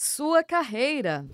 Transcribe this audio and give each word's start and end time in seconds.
Sua 0.00 0.44
carreira. 0.44 1.26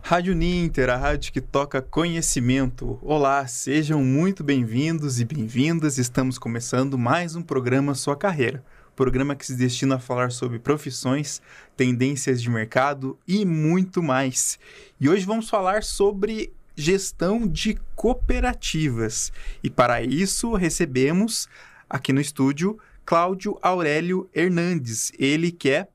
Rádio 0.00 0.36
Ninter, 0.36 0.88
a 0.88 0.96
rádio 0.96 1.32
que 1.32 1.40
toca 1.40 1.82
conhecimento. 1.82 2.96
Olá, 3.02 3.44
sejam 3.48 4.04
muito 4.04 4.44
bem-vindos 4.44 5.18
e 5.18 5.24
bem-vindas. 5.24 5.98
Estamos 5.98 6.38
começando 6.38 6.96
mais 6.96 7.34
um 7.34 7.42
programa 7.42 7.92
Sua 7.96 8.16
Carreira. 8.16 8.64
Programa 8.94 9.34
que 9.34 9.46
se 9.46 9.56
destina 9.56 9.96
a 9.96 9.98
falar 9.98 10.30
sobre 10.30 10.60
profissões, 10.60 11.42
tendências 11.76 12.40
de 12.40 12.48
mercado 12.48 13.18
e 13.26 13.44
muito 13.44 14.00
mais. 14.00 14.60
E 15.00 15.08
hoje 15.08 15.26
vamos 15.26 15.50
falar 15.50 15.82
sobre 15.82 16.52
gestão 16.76 17.48
de 17.48 17.76
cooperativas. 17.96 19.32
E 19.60 19.68
para 19.68 20.02
isso 20.02 20.54
recebemos 20.54 21.48
aqui 21.90 22.12
no 22.12 22.20
estúdio 22.20 22.78
Cláudio 23.04 23.58
Aurélio 23.60 24.30
Hernandes, 24.32 25.10
ele 25.18 25.50
que 25.50 25.68
é 25.70 25.88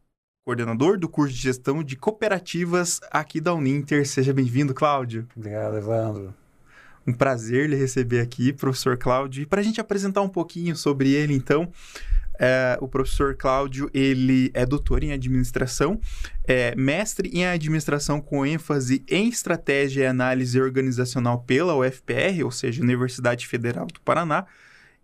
coordenador 0.45 0.99
do 0.99 1.07
curso 1.07 1.33
de 1.33 1.41
gestão 1.41 1.81
de 1.81 1.95
cooperativas 1.95 2.99
aqui 3.09 3.39
da 3.39 3.53
Uninter. 3.53 4.05
Seja 4.05 4.33
bem-vindo, 4.33 4.73
Cláudio. 4.73 5.25
Obrigado, 5.35 5.77
Evandro. 5.77 6.33
Um 7.07 7.13
prazer 7.13 7.69
lhe 7.69 7.75
receber 7.75 8.19
aqui, 8.19 8.51
professor 8.51 8.97
Cláudio. 8.97 9.43
E 9.43 9.45
para 9.45 9.61
a 9.61 9.63
gente 9.63 9.79
apresentar 9.79 10.21
um 10.21 10.29
pouquinho 10.29 10.75
sobre 10.75 11.13
ele, 11.13 11.33
então, 11.33 11.71
é, 12.37 12.77
o 12.81 12.87
professor 12.87 13.35
Cláudio, 13.35 13.89
ele 13.93 14.51
é 14.53 14.65
doutor 14.65 15.03
em 15.03 15.13
administração, 15.13 15.99
é 16.43 16.75
mestre 16.75 17.29
em 17.29 17.45
administração 17.45 18.19
com 18.19 18.45
ênfase 18.45 19.03
em 19.07 19.29
estratégia 19.29 20.03
e 20.03 20.07
análise 20.07 20.59
organizacional 20.59 21.39
pela 21.43 21.75
UFPR, 21.75 22.43
ou 22.43 22.51
seja, 22.51 22.83
Universidade 22.83 23.47
Federal 23.47 23.87
do 23.87 24.01
Paraná. 24.01 24.45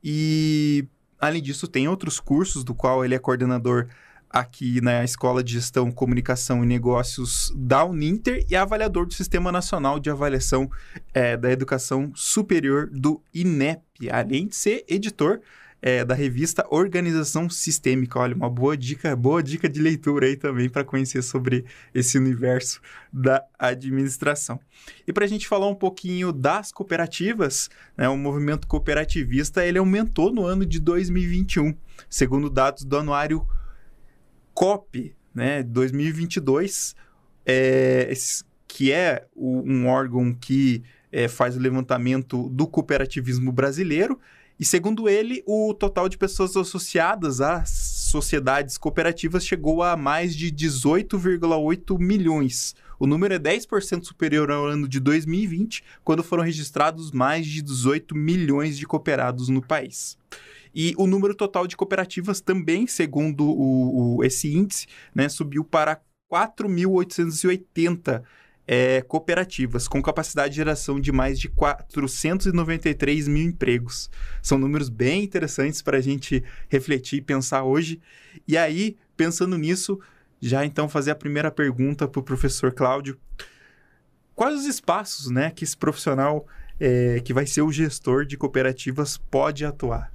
E, 0.03 0.87
além 1.19 1.41
disso, 1.41 1.67
tem 1.67 1.87
outros 1.87 2.19
cursos 2.19 2.63
do 2.63 2.73
qual 2.73 3.03
ele 3.05 3.15
é 3.15 3.19
coordenador 3.19 3.87
aqui 4.29 4.79
na 4.79 5.03
Escola 5.03 5.43
de 5.43 5.53
Gestão, 5.53 5.91
Comunicação 5.91 6.63
e 6.63 6.67
Negócios 6.67 7.51
da 7.55 7.83
Uninter 7.83 8.45
e 8.49 8.55
avaliador 8.55 9.05
do 9.05 9.13
Sistema 9.13 9.51
Nacional 9.51 9.99
de 9.99 10.09
Avaliação 10.09 10.69
é, 11.13 11.35
da 11.35 11.51
Educação 11.51 12.11
Superior 12.15 12.89
do 12.89 13.21
INEP, 13.33 14.09
além 14.09 14.47
de 14.47 14.55
ser 14.55 14.85
editor 14.87 15.41
é, 15.81 16.05
da 16.05 16.13
revista 16.13 16.65
Organização 16.69 17.49
Sistêmica. 17.49 18.19
Olha, 18.19 18.35
uma 18.35 18.49
boa 18.49 18.77
dica, 18.77 19.15
boa 19.15 19.41
dica 19.41 19.67
de 19.67 19.81
leitura 19.81 20.27
aí 20.27 20.35
também 20.35 20.69
para 20.69 20.83
conhecer 20.83 21.21
sobre 21.23 21.65
esse 21.93 22.17
universo 22.17 22.79
da 23.11 23.43
administração. 23.57 24.59
E 25.07 25.11
para 25.11 25.25
a 25.25 25.27
gente 25.27 25.47
falar 25.47 25.67
um 25.67 25.75
pouquinho 25.75 26.31
das 26.31 26.71
cooperativas, 26.71 27.69
né, 27.97 28.07
o 28.07 28.17
movimento 28.17 28.67
cooperativista 28.67 29.65
ele 29.65 29.79
aumentou 29.79 30.31
no 30.31 30.45
ano 30.45 30.65
de 30.65 30.79
2021, 30.79 31.75
segundo 32.09 32.49
dados 32.49 32.83
do 32.83 32.97
anuário 32.97 33.45
COP, 34.53 35.15
né, 35.33 35.63
2022, 35.63 36.95
é, 37.45 38.13
que 38.67 38.91
é 38.91 39.25
um 39.35 39.87
órgão 39.87 40.33
que 40.33 40.83
é, 41.11 41.27
faz 41.27 41.57
o 41.57 41.59
levantamento 41.59 42.49
do 42.49 42.65
cooperativismo 42.67 43.51
brasileiro. 43.51 44.19
E 44.61 44.65
segundo 44.65 45.09
ele, 45.09 45.41
o 45.47 45.73
total 45.73 46.07
de 46.07 46.19
pessoas 46.19 46.55
associadas 46.55 47.41
às 47.41 47.71
sociedades 47.71 48.77
cooperativas 48.77 49.43
chegou 49.43 49.81
a 49.81 49.97
mais 49.97 50.35
de 50.35 50.51
18,8 50.51 51.97
milhões. 51.97 52.75
O 52.99 53.07
número 53.07 53.33
é 53.33 53.39
10% 53.39 54.03
superior 54.03 54.51
ao 54.51 54.67
ano 54.67 54.87
de 54.87 54.99
2020, 54.99 55.83
quando 56.03 56.23
foram 56.23 56.43
registrados 56.43 57.11
mais 57.11 57.47
de 57.47 57.63
18 57.63 58.13
milhões 58.13 58.77
de 58.77 58.85
cooperados 58.85 59.49
no 59.49 59.63
país. 59.63 60.15
E 60.75 60.93
o 60.95 61.07
número 61.07 61.33
total 61.33 61.65
de 61.65 61.75
cooperativas 61.75 62.39
também, 62.39 62.85
segundo 62.85 63.43
o, 63.43 64.17
o 64.17 64.23
esse 64.23 64.53
índice, 64.53 64.85
né, 65.15 65.27
subiu 65.27 65.63
para 65.63 65.99
4.880 66.31 68.21
é, 68.67 69.01
cooperativas, 69.01 69.87
com 69.87 70.01
capacidade 70.01 70.51
de 70.51 70.57
geração 70.57 70.99
de 70.99 71.11
mais 71.11 71.39
de 71.39 71.49
493 71.49 73.27
mil 73.27 73.47
empregos. 73.47 74.09
São 74.41 74.57
números 74.57 74.89
bem 74.89 75.23
interessantes 75.23 75.81
para 75.81 75.97
a 75.97 76.01
gente 76.01 76.43
refletir 76.69 77.17
e 77.17 77.21
pensar 77.21 77.63
hoje. 77.63 77.99
E 78.47 78.57
aí, 78.57 78.97
pensando 79.17 79.57
nisso, 79.57 79.99
já 80.39 80.65
então 80.65 80.87
fazer 80.87 81.11
a 81.11 81.15
primeira 81.15 81.51
pergunta 81.51 82.07
para 82.07 82.19
o 82.19 82.23
professor 82.23 82.73
Cláudio. 82.73 83.17
Quais 84.35 84.55
os 84.55 84.65
espaços 84.65 85.29
né, 85.29 85.51
que 85.51 85.63
esse 85.63 85.75
profissional 85.75 86.45
é, 86.79 87.19
que 87.19 87.33
vai 87.33 87.45
ser 87.45 87.61
o 87.61 87.71
gestor 87.71 88.25
de 88.25 88.37
cooperativas 88.37 89.17
pode 89.17 89.65
atuar? 89.65 90.11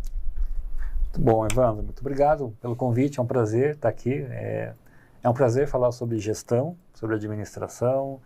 Muito 1.02 1.20
bom, 1.20 1.46
Evandro. 1.46 1.84
Muito 1.84 2.00
obrigado 2.00 2.56
pelo 2.60 2.74
convite. 2.74 3.18
É 3.18 3.22
um 3.22 3.26
prazer 3.26 3.74
estar 3.74 3.88
aqui. 3.88 4.26
É, 4.30 4.72
é 5.22 5.28
um 5.28 5.34
prazer 5.34 5.68
falar 5.68 5.92
sobre 5.92 6.18
gestão, 6.18 6.76
sobre 6.94 7.16
administração 7.16 8.20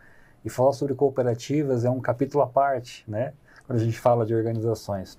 e 0.44 0.50
falar 0.50 0.72
sobre 0.72 0.94
cooperativas 0.94 1.84
é 1.84 1.90
um 1.90 2.00
capítulo 2.00 2.42
à 2.42 2.46
parte, 2.46 3.04
né? 3.08 3.32
Quando 3.66 3.78
a 3.78 3.84
gente 3.84 3.98
fala 3.98 4.24
de 4.24 4.34
organizações. 4.34 5.18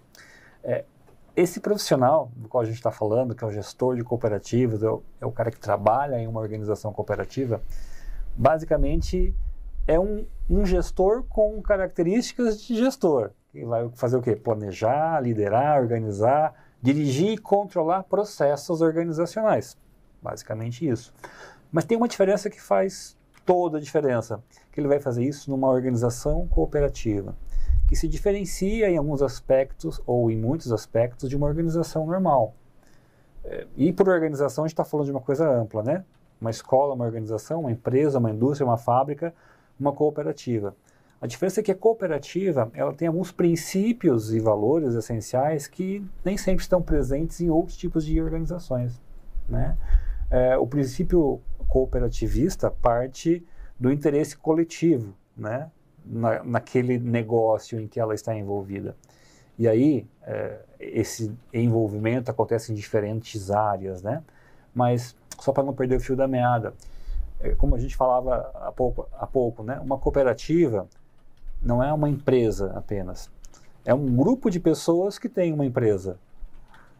É, 0.64 0.84
esse 1.36 1.60
profissional 1.60 2.32
do 2.36 2.48
qual 2.48 2.62
a 2.62 2.66
gente 2.66 2.76
está 2.76 2.92
falando, 2.92 3.34
que 3.34 3.44
é 3.44 3.48
o 3.48 3.52
gestor 3.52 3.96
de 3.96 4.04
cooperativas, 4.04 4.84
é 4.84 4.90
o, 4.90 5.02
é 5.22 5.26
o, 5.26 5.32
cara 5.32 5.50
que 5.50 5.60
trabalha 5.60 6.20
em 6.20 6.28
uma 6.28 6.42
organização 6.42 6.92
cooperativa, 6.92 7.62
basicamente 8.36 9.34
é 9.88 10.00
um, 10.00 10.26
um 10.50 10.66
gestor 10.66 11.24
com 11.24 11.62
características 11.62 12.62
de 12.62 12.76
gestor. 12.76 13.32
Que 13.52 13.66
vai 13.66 13.90
fazer 13.96 14.18
o 14.18 14.22
quê? 14.22 14.36
Planejar, 14.36 15.20
liderar, 15.22 15.82
organizar, 15.82 16.54
dirigir 16.82 17.34
e 17.34 17.38
controlar 17.38 18.04
processos 18.04 18.82
organizacionais. 18.82 19.78
Basicamente 20.22 20.88
isso. 20.88 21.14
Mas 21.72 21.86
tem 21.86 21.98
uma 21.98 22.08
diferença 22.08 22.50
que 22.50 22.62
faz 22.62 23.18
toda 23.46 23.78
a 23.78 23.82
diferença, 23.82 24.42
que 24.72 24.80
ele 24.80 24.88
vai 24.88 25.00
fazer 25.00 25.24
isso 25.24 25.50
numa 25.50 25.70
organização 25.70 26.48
cooperativa, 26.48 27.36
que 27.88 27.96
se 27.96 28.08
diferencia 28.08 28.90
em 28.90 28.98
alguns 28.98 29.22
aspectos 29.22 30.02
ou 30.06 30.32
em 30.32 30.38
muitos 30.38 30.72
aspectos 30.72 31.30
de 31.30 31.36
uma 31.36 31.48
organização 31.48 32.06
normal. 32.06 32.56
É, 33.44 33.68
e 33.76 33.92
por 33.92 34.08
organização 34.08 34.64
a 34.64 34.68
gente 34.68 34.74
está 34.74 34.86
falando 34.86 35.06
de 35.06 35.12
uma 35.12 35.22
coisa 35.22 35.50
ampla, 35.50 35.84
né? 35.84 36.06
Uma 36.40 36.50
escola, 36.50 36.94
uma 36.94 37.06
organização, 37.06 37.62
uma 37.62 37.72
empresa, 37.72 38.20
uma 38.20 38.32
indústria, 38.32 38.66
uma 38.66 38.78
fábrica, 38.78 39.34
uma 39.80 39.92
cooperativa. 39.92 40.76
A 41.22 41.28
diferença 41.28 41.60
é 41.60 41.64
que 41.64 41.72
a 41.72 41.76
cooperativa 41.76 42.72
ela 42.74 42.94
tem 42.94 43.08
alguns 43.08 43.32
princípios 43.32 44.34
e 44.34 44.40
valores 44.40 44.96
essenciais 44.96 45.68
que 45.68 46.04
nem 46.26 46.36
sempre 46.36 46.64
estão 46.64 46.82
presentes 46.82 47.40
em 47.42 47.50
outros 47.50 47.78
tipos 47.78 48.04
de 48.04 48.20
organizações. 48.20 49.00
Né? 49.48 49.78
É, 50.32 50.58
o 50.58 50.66
princípio 50.66 51.40
cooperativista 51.72 52.70
parte 52.70 53.42
do 53.80 53.90
interesse 53.94 54.36
coletivo, 54.36 55.16
né? 55.38 55.72
Na, 56.06 56.44
naquele 56.44 57.00
negócio 57.00 57.80
em 57.80 57.88
que 57.88 57.98
ela 57.98 58.14
está 58.14 58.36
envolvida. 58.36 58.94
E 59.58 59.70
aí, 59.70 60.06
é, 60.24 60.60
esse 60.78 61.34
envolvimento 61.54 62.30
acontece 62.30 62.74
em 62.74 62.76
diferentes 62.76 63.50
áreas, 63.50 64.02
né? 64.02 64.22
Mas, 64.76 65.16
só 65.40 65.54
para 65.54 65.64
não 65.64 65.74
perder 65.74 65.96
o 65.96 66.00
fio 66.02 66.16
da 66.16 66.28
meada, 66.28 66.74
é, 67.40 67.56
como 67.56 67.74
a 67.74 67.80
gente 67.80 67.96
falava 67.96 68.52
há 68.54 68.72
pouco, 68.74 69.08
há 69.14 69.26
pouco 69.26 69.64
né? 69.64 69.80
Uma 69.80 69.98
cooperativa 69.98 70.90
não 71.62 71.82
é 71.82 71.94
uma 71.94 72.10
empresa 72.10 72.74
apenas. 72.76 73.32
É 73.86 73.94
um 73.94 74.14
grupo 74.14 74.50
de 74.50 74.60
pessoas 74.60 75.18
que 75.18 75.30
tem 75.30 75.54
uma 75.54 75.66
empresa. 75.66 76.20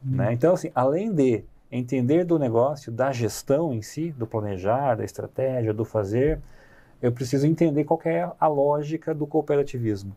Hum. 0.06 0.16
Né? 0.16 0.32
Então, 0.32 0.54
assim, 0.54 0.72
além 0.74 1.12
de 1.12 1.44
entender 1.72 2.26
do 2.26 2.38
negócio, 2.38 2.92
da 2.92 3.12
gestão 3.12 3.74
em 3.74 3.82
si, 3.82 4.12
do 4.12 4.28
planejar, 4.28 4.96
da 4.96 5.06
estratégia, 5.06 5.74
do 5.74 5.86
fazer, 5.86 6.40
eu 7.02 7.12
preciso 7.12 7.48
entender 7.48 7.84
qual 7.84 8.00
é 8.06 8.30
a 8.40 8.48
lógica 8.48 9.14
do 9.16 9.26
cooperativismo, 9.26 10.16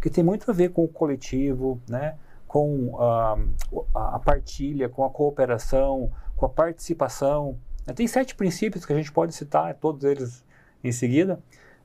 que 0.00 0.10
tem 0.10 0.24
muito 0.24 0.50
a 0.50 0.54
ver 0.54 0.70
com 0.70 0.84
o 0.84 0.88
coletivo, 0.88 1.80
né? 1.88 2.16
com 2.48 2.94
uh, 2.94 3.84
a 3.94 4.18
partilha, 4.18 4.88
com 4.88 5.04
a 5.04 5.10
cooperação, 5.10 6.12
com 6.36 6.46
a 6.46 6.48
participação. 6.48 7.58
Tem 7.96 8.06
sete 8.06 8.34
princípios 8.34 8.86
que 8.86 8.92
a 8.92 8.96
gente 8.96 9.10
pode 9.10 9.34
citar, 9.34 9.74
todos 9.74 10.04
eles 10.04 10.44
em 10.82 10.92
seguida, 10.92 11.40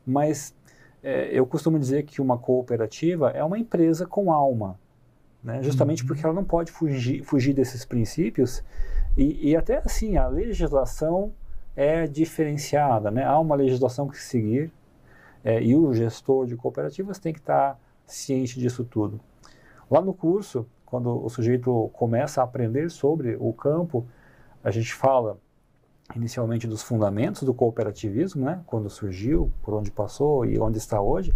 mas 0.06 0.54
é, 1.02 1.30
eu 1.32 1.46
costumo 1.46 1.80
dizer 1.80 2.04
que 2.04 2.22
uma 2.22 2.38
cooperativa 2.38 3.32
é 3.32 3.44
uma 3.44 3.58
empresa 3.58 4.06
com 4.06 4.32
alma, 4.32 4.80
né? 5.44 5.64
justamente 5.64 6.04
uhum. 6.04 6.08
porque 6.08 6.24
ela 6.24 6.34
não 6.34 6.44
pode 6.44 6.72
fugir, 6.72 7.24
fugir 7.24 7.54
desses 7.54 7.84
princípios 7.84 8.64
e, 9.20 9.50
e, 9.50 9.56
até 9.56 9.82
assim 9.84 10.16
a 10.16 10.28
legislação 10.28 11.34
é 11.76 12.08
diferenciada, 12.08 13.12
né? 13.12 13.26
há 13.26 13.38
uma 13.38 13.56
legislação 13.56 14.08
que 14.08 14.18
seguir 14.18 14.72
é, 15.44 15.62
e 15.62 15.76
o 15.76 15.94
gestor 15.94 16.46
de 16.46 16.56
cooperativas 16.56 17.20
tem 17.20 17.34
que 17.34 17.40
estar 17.40 17.78
ciente 18.06 18.58
disso 18.58 18.86
tudo. 18.86 19.20
Lá 19.92 20.00
no 20.00 20.14
curso, 20.14 20.66
quando 20.86 21.22
o 21.22 21.30
sujeito 21.30 21.90
começa 21.94 22.40
a 22.40 22.46
aprender 22.46 22.90
sobre 22.90 23.36
o 23.40 23.52
campo, 23.52 24.08
a 24.64 24.72
gente 24.72 24.94
fala 24.94 25.38
inicialmente 26.16 26.66
dos 26.66 26.82
fundamentos 26.82 27.44
do 27.44 27.54
cooperativismo, 27.54 28.46
né, 28.46 28.62
quando 28.66 28.90
surgiu, 28.90 29.52
por 29.62 29.74
onde 29.74 29.92
passou 29.92 30.46
e 30.46 30.58
onde 30.58 30.78
está 30.78 31.02
hoje, 31.02 31.36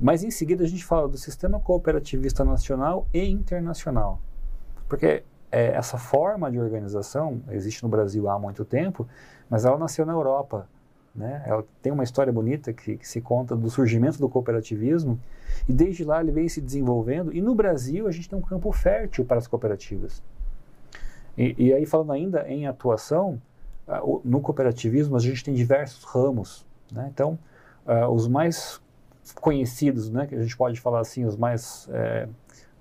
mas 0.00 0.24
em 0.24 0.30
seguida 0.30 0.64
a 0.64 0.66
gente 0.66 0.84
fala 0.84 1.06
do 1.06 1.18
sistema 1.18 1.60
cooperativista 1.60 2.42
nacional 2.42 3.06
e 3.12 3.22
internacional. 3.22 4.18
Porque 4.88 5.24
é, 5.50 5.68
essa 5.68 5.98
forma 5.98 6.50
de 6.50 6.58
organização 6.58 7.40
existe 7.50 7.82
no 7.82 7.88
Brasil 7.88 8.28
há 8.28 8.38
muito 8.38 8.64
tempo, 8.64 9.06
mas 9.48 9.64
ela 9.64 9.78
nasceu 9.78 10.04
na 10.04 10.12
Europa. 10.12 10.68
Né? 11.14 11.42
Ela 11.46 11.64
tem 11.82 11.90
uma 11.90 12.04
história 12.04 12.32
bonita 12.32 12.72
que, 12.72 12.96
que, 12.96 13.08
se 13.08 13.20
conta 13.20 13.56
do 13.56 13.68
surgimento 13.70 14.18
do 14.18 14.28
cooperativismo 14.28 15.18
e 15.68 15.72
desde 15.72 16.04
lá 16.04 16.20
ele 16.20 16.30
vem 16.30 16.48
se 16.48 16.60
desenvolvendo 16.60 17.34
e 17.34 17.40
no 17.40 17.54
Brasil 17.54 18.06
a 18.06 18.10
gente 18.12 18.28
tem 18.28 18.38
um 18.38 18.42
campo 18.42 18.70
fértil 18.70 19.24
para 19.24 19.38
as 19.38 19.46
cooperativas. 19.46 20.22
E, 21.36 21.54
e 21.58 21.72
aí 21.72 21.86
falando 21.86 22.12
ainda 22.12 22.48
em 22.48 22.66
atuação, 22.66 23.40
no 24.24 24.40
cooperativismo 24.40 25.16
a 25.16 25.20
gente 25.20 25.42
tem 25.42 25.54
diversos 25.54 26.04
ramos. 26.04 26.66
Né? 26.92 27.10
Então, 27.12 27.38
uh, 27.86 28.08
os 28.08 28.28
mais 28.28 28.80
conhecidos, 29.40 30.10
né, 30.10 30.26
que 30.26 30.34
a 30.34 30.42
gente 30.42 30.56
pode 30.56 30.80
falar 30.80 31.00
assim, 31.00 31.24
os 31.24 31.36
mais 31.36 31.88
é, 31.92 32.28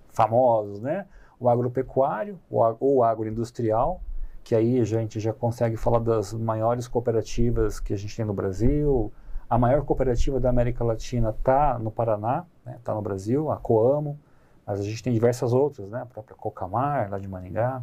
famosos, 0.09 0.79
né? 0.79 1.05
O 1.39 1.50
agropecuário 1.50 2.39
ou 2.50 3.04
agroindustrial, 3.04 4.01
que 4.44 4.56
aí 4.56 4.80
a 4.80 4.84
gente 4.84 5.19
já 5.19 5.34
consegue 5.34 5.75
falar 5.78 6.00
das 6.00 6.34
maiores 6.34 6.88
cooperativas 6.88 7.80
que 7.80 7.94
a 7.94 7.98
gente 7.98 8.16
tem 8.16 8.25
no 8.25 8.34
Brasil. 8.34 9.12
A 9.50 9.57
maior 9.57 9.84
cooperativa 9.84 10.39
da 10.39 10.50
América 10.50 10.84
Latina 10.84 11.30
está 11.30 11.78
no 11.78 11.92
Paraná, 11.92 12.45
está 12.60 12.72
né, 12.72 12.80
tá 12.84 12.94
no 12.94 13.01
Brasil, 13.01 13.51
a 13.51 13.57
Coamo, 13.57 14.19
mas 14.66 14.80
a 14.80 14.84
gente 14.84 15.04
tem 15.04 15.13
diversas 15.13 15.54
outras, 15.54 15.89
né? 15.89 16.01
A 16.01 16.06
própria 16.06 16.36
Cocamar, 16.36 17.10
lá 17.10 17.19
de 17.19 17.28
Maningá. 17.28 17.81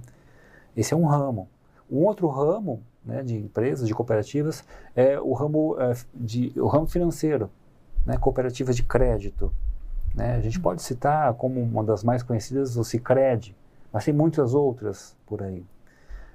Esse 0.76 0.92
é 0.92 0.96
um 0.96 1.06
ramo. 1.06 1.48
Um 1.90 2.04
outro 2.04 2.28
ramo 2.28 2.82
né, 3.04 3.22
de 3.22 3.36
empresas, 3.36 3.86
de 3.86 3.94
cooperativas, 3.94 4.64
é 4.96 5.20
o 5.20 5.32
ramo, 5.32 5.76
é, 5.78 5.94
de, 6.14 6.52
o 6.56 6.66
ramo 6.66 6.86
financeiro, 6.86 7.50
né, 8.04 8.16
cooperativas 8.16 8.74
de 8.74 8.82
crédito. 8.82 9.52
Né? 10.14 10.36
A 10.36 10.40
gente 10.40 10.60
pode 10.60 10.82
citar 10.82 11.34
como 11.34 11.60
uma 11.60 11.82
das 11.82 12.04
mais 12.04 12.22
conhecidas 12.22 12.76
o 12.76 12.84
Cicred, 12.84 13.56
mas 13.92 14.04
tem 14.04 14.14
muitas 14.14 14.54
outras 14.54 15.16
por 15.26 15.42
aí. 15.42 15.64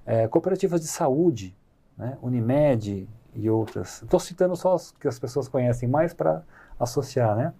É, 0.05 0.27
cooperativas 0.27 0.81
de 0.81 0.87
saúde, 0.87 1.55
né? 1.97 2.17
Unimed 2.21 3.07
e 3.35 3.49
outras. 3.49 4.01
Estou 4.01 4.19
citando 4.19 4.55
só 4.55 4.73
as 4.73 4.91
que 4.91 5.07
as 5.07 5.19
pessoas 5.19 5.47
conhecem 5.47 5.87
mais 5.87 6.13
para 6.13 6.43
associar, 6.79 7.35
né? 7.35 7.53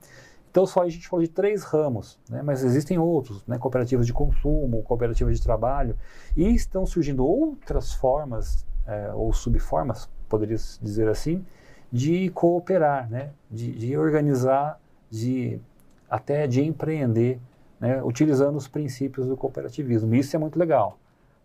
Então 0.50 0.66
só 0.66 0.82
a 0.82 0.90
gente 0.90 1.08
falou 1.08 1.24
de 1.24 1.32
três 1.32 1.64
ramos, 1.64 2.20
né? 2.28 2.42
mas 2.42 2.64
existem 2.64 2.98
outros, 2.98 3.46
né? 3.46 3.58
cooperativas 3.60 4.06
de 4.06 4.14
consumo, 4.14 4.82
cooperativas 4.82 5.38
de 5.38 5.44
trabalho, 5.44 5.96
e 6.36 6.48
estão 6.56 6.86
surgindo 6.88 7.24
outras 7.24 7.94
formas 7.94 8.66
é, 8.88 9.12
ou 9.14 9.32
subformas, 9.32 10.10
poderia 10.28 10.58
dizer 10.82 11.08
assim, 11.08 11.46
de 11.92 12.30
cooperar, 12.32 13.08
né? 13.10 13.30
de, 13.50 13.72
de 13.74 13.96
organizar, 13.96 14.80
de 15.10 15.62
até 16.10 16.48
de 16.48 16.62
empreender, 16.62 17.40
né? 17.80 18.02
utilizando 18.04 18.56
os 18.56 18.68
princípios 18.68 19.28
do 19.28 19.38
cooperativismo. 19.38 20.14
Isso 20.16 20.36
é 20.36 20.40
muito 20.40 20.58
legal, 20.58 20.98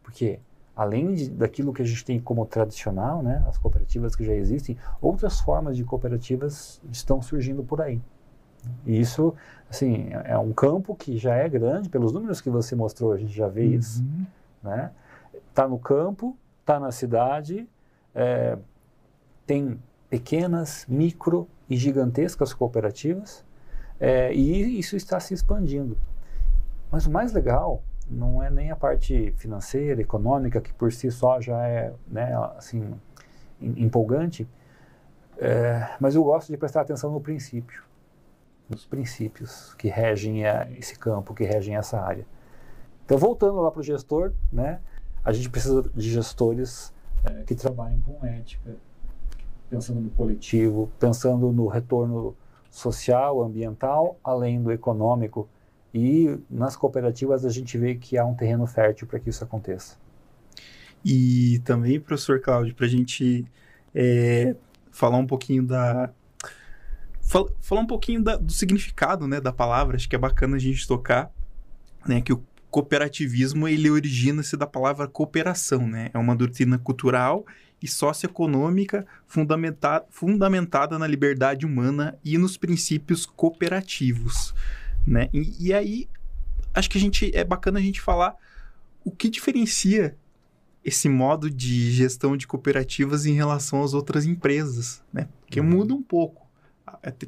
porque 0.03 0.41
além 0.75 1.15
de, 1.15 1.31
daquilo 1.31 1.73
que 1.73 1.83
a 1.83 1.85
gente 1.85 2.05
tem 2.05 2.19
como 2.21 2.45
tradicional, 2.47 3.23
né? 3.23 3.45
as 3.47 3.59
cooperativas 3.59 4.17
que 4.17 4.25
já 4.25 4.35
existem, 4.35 4.77
outras 5.01 5.41
formas 5.41 5.77
de 5.77 5.85
cooperativas 5.85 6.81
estão 6.91 7.23
surgindo 7.23 7.63
por 7.63 7.81
aí. 7.81 8.01
E 8.87 8.99
isso, 8.99 9.35
assim, 9.69 10.09
é 10.25 10.39
um 10.39 10.53
campo 10.53 10.95
que 10.95 11.19
já 11.19 11.35
é 11.35 11.49
grande, 11.49 11.89
pelos 11.89 12.13
números 12.13 12.41
que 12.41 12.51
você 12.51 12.75
mostrou, 12.75 13.13
a 13.13 13.19
gente 13.19 13.35
já 13.35 13.47
vê 13.47 13.67
uhum. 13.67 13.73
isso. 13.73 14.05
Né? 14.63 14.91
Tá 15.53 15.69
no 15.69 15.79
campo, 15.79 16.37
está 16.61 16.81
na 16.81 16.91
cidade, 16.91 17.69
é, 18.15 18.57
tem 19.47 19.79
pequenas, 20.09 20.87
micro 20.89 21.49
e 21.69 21.77
gigantescas 21.77 22.53
cooperativas, 22.55 23.45
é, 24.00 24.32
e 24.35 24.79
isso 24.79 24.96
está 24.96 25.19
se 25.20 25.35
expandindo. 25.35 25.96
Mas 26.91 27.06
o 27.06 27.11
mais 27.11 27.32
legal 27.32 27.82
não 28.08 28.43
é 28.43 28.50
nem 28.50 28.70
a 28.70 28.76
parte 28.76 29.32
financeira, 29.37 30.00
econômica, 30.00 30.61
que 30.61 30.73
por 30.73 30.93
si 30.93 31.11
só 31.11 31.41
já 31.41 31.67
é 31.67 31.93
né, 32.06 32.35
assim, 32.56 32.94
empolgante, 33.61 34.49
é, 35.38 35.96
mas 35.99 36.14
eu 36.14 36.23
gosto 36.23 36.50
de 36.50 36.56
prestar 36.56 36.82
atenção 36.82 37.11
no 37.11 37.20
princípio, 37.20 37.82
nos 38.69 38.87
princípios 38.87 39.75
que 39.75 39.88
regem 39.88 40.46
a, 40.46 40.69
esse 40.79 40.99
campo, 40.99 41.35
que 41.35 41.44
regem 41.44 41.76
essa 41.76 42.00
área. 42.00 42.26
Então, 43.05 43.19
voltando 43.19 43.61
lá 43.61 43.70
para 43.70 43.81
o 43.81 43.82
gestor, 43.82 44.32
né, 44.52 44.81
a 45.25 45.32
gente 45.32 45.50
precisa 45.50 45.82
de 45.94 46.11
gestores 46.11 46.93
é, 47.25 47.43
que 47.43 47.55
trabalhem 47.55 48.00
com 48.00 48.25
ética, 48.25 48.76
pensando 49.69 50.00
no 50.00 50.11
coletivo, 50.11 50.91
pensando 50.99 51.50
no 51.52 51.67
retorno 51.67 52.37
social, 52.75 53.41
ambiental, 53.41 54.19
além 54.25 54.61
do 54.61 54.73
econômico. 54.73 55.49
E 55.94 56.37
nas 56.50 56.75
cooperativas 56.75 57.44
a 57.44 57.49
gente 57.49 57.79
vê 57.79 57.94
que 57.94 58.19
há 58.19 58.26
um 58.26 58.35
terreno 58.35 58.67
fértil 58.67 59.06
para 59.06 59.21
que 59.21 59.31
isso 59.31 59.44
aconteça. 59.44 59.97
E 61.05 61.61
também, 61.65 62.00
professor 62.00 62.41
Cláudio, 62.41 62.75
para 62.75 62.87
a 62.87 62.88
gente 62.88 63.44
é, 63.94 64.56
falar 64.91 65.19
um 65.19 65.26
pouquinho 65.26 65.62
da. 65.62 66.11
falar 67.61 67.81
um 67.81 67.87
pouquinho 67.87 68.25
da, 68.25 68.37
do 68.37 68.50
significado 68.50 69.29
né, 69.29 69.41
da 69.41 69.53
palavra, 69.53 69.94
acho 69.94 70.09
que 70.09 70.17
é 70.17 70.19
bacana 70.19 70.56
a 70.56 70.59
gente 70.59 70.85
tocar, 70.88 71.31
né, 72.05 72.20
que 72.20 72.32
o 72.32 72.43
cooperativismo 72.70 73.69
ele 73.69 73.88
origina-se 73.88 74.56
da 74.56 74.67
palavra 74.67 75.06
cooperação, 75.06 75.87
né? 75.87 76.11
É 76.12 76.19
uma 76.19 76.35
doutrina 76.35 76.77
cultural 76.77 77.47
e 77.85 77.89
socioeconômica 77.89 79.07
fundamentada, 79.27 80.07
fundamentada 80.09 80.99
na 80.99 81.07
liberdade 81.07 81.67
humana 81.67 82.19
e 82.25 82.39
nos 82.39 82.57
princípios 82.57 83.27
cooperativos, 83.27 84.55
né? 85.07 85.29
E, 85.35 85.69
e 85.69 85.75
aí 85.75 86.09
acho 86.73 86.89
que 86.89 86.97
a 86.97 87.01
gente 87.01 87.31
é 87.37 87.45
bacana 87.45 87.79
a 87.79 87.83
gente 87.83 88.01
falar 88.01 88.35
o 89.05 89.11
que 89.11 89.29
diferencia 89.29 90.17
esse 90.83 91.11
modo 91.11 91.51
de 91.51 91.91
gestão 91.91 92.39
de 92.39 92.47
cooperativas 92.47 93.27
em 93.27 93.35
relação 93.35 93.83
às 93.83 93.93
outras 93.93 94.25
empresas, 94.25 95.03
né? 95.13 95.29
Porque 95.43 95.61
uhum. 95.61 95.67
muda 95.67 95.93
um 95.93 96.03
pouco, 96.03 96.47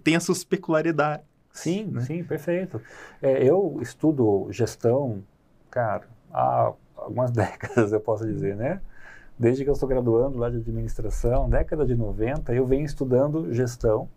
tem 0.02 0.16
as 0.16 0.24
suas 0.24 0.42
peculiaridades. 0.42 1.26
Sim, 1.52 1.84
né? 1.84 2.00
sim, 2.00 2.24
perfeito. 2.24 2.80
É, 3.20 3.46
eu 3.46 3.78
estudo 3.82 4.48
gestão 4.50 5.22
cara, 5.70 6.08
há 6.32 6.72
algumas 6.96 7.30
décadas, 7.32 7.92
eu 7.92 8.00
posso 8.00 8.24
dizer, 8.24 8.56
né? 8.56 8.80
Desde 9.38 9.64
que 9.64 9.70
eu 9.70 9.74
estou 9.74 9.88
graduando 9.88 10.38
lá 10.38 10.48
de 10.48 10.56
administração, 10.56 11.48
década 11.48 11.84
de 11.84 11.94
90, 11.94 12.54
eu 12.54 12.66
venho 12.66 12.86
estudando 12.86 13.52
gestão 13.52 14.08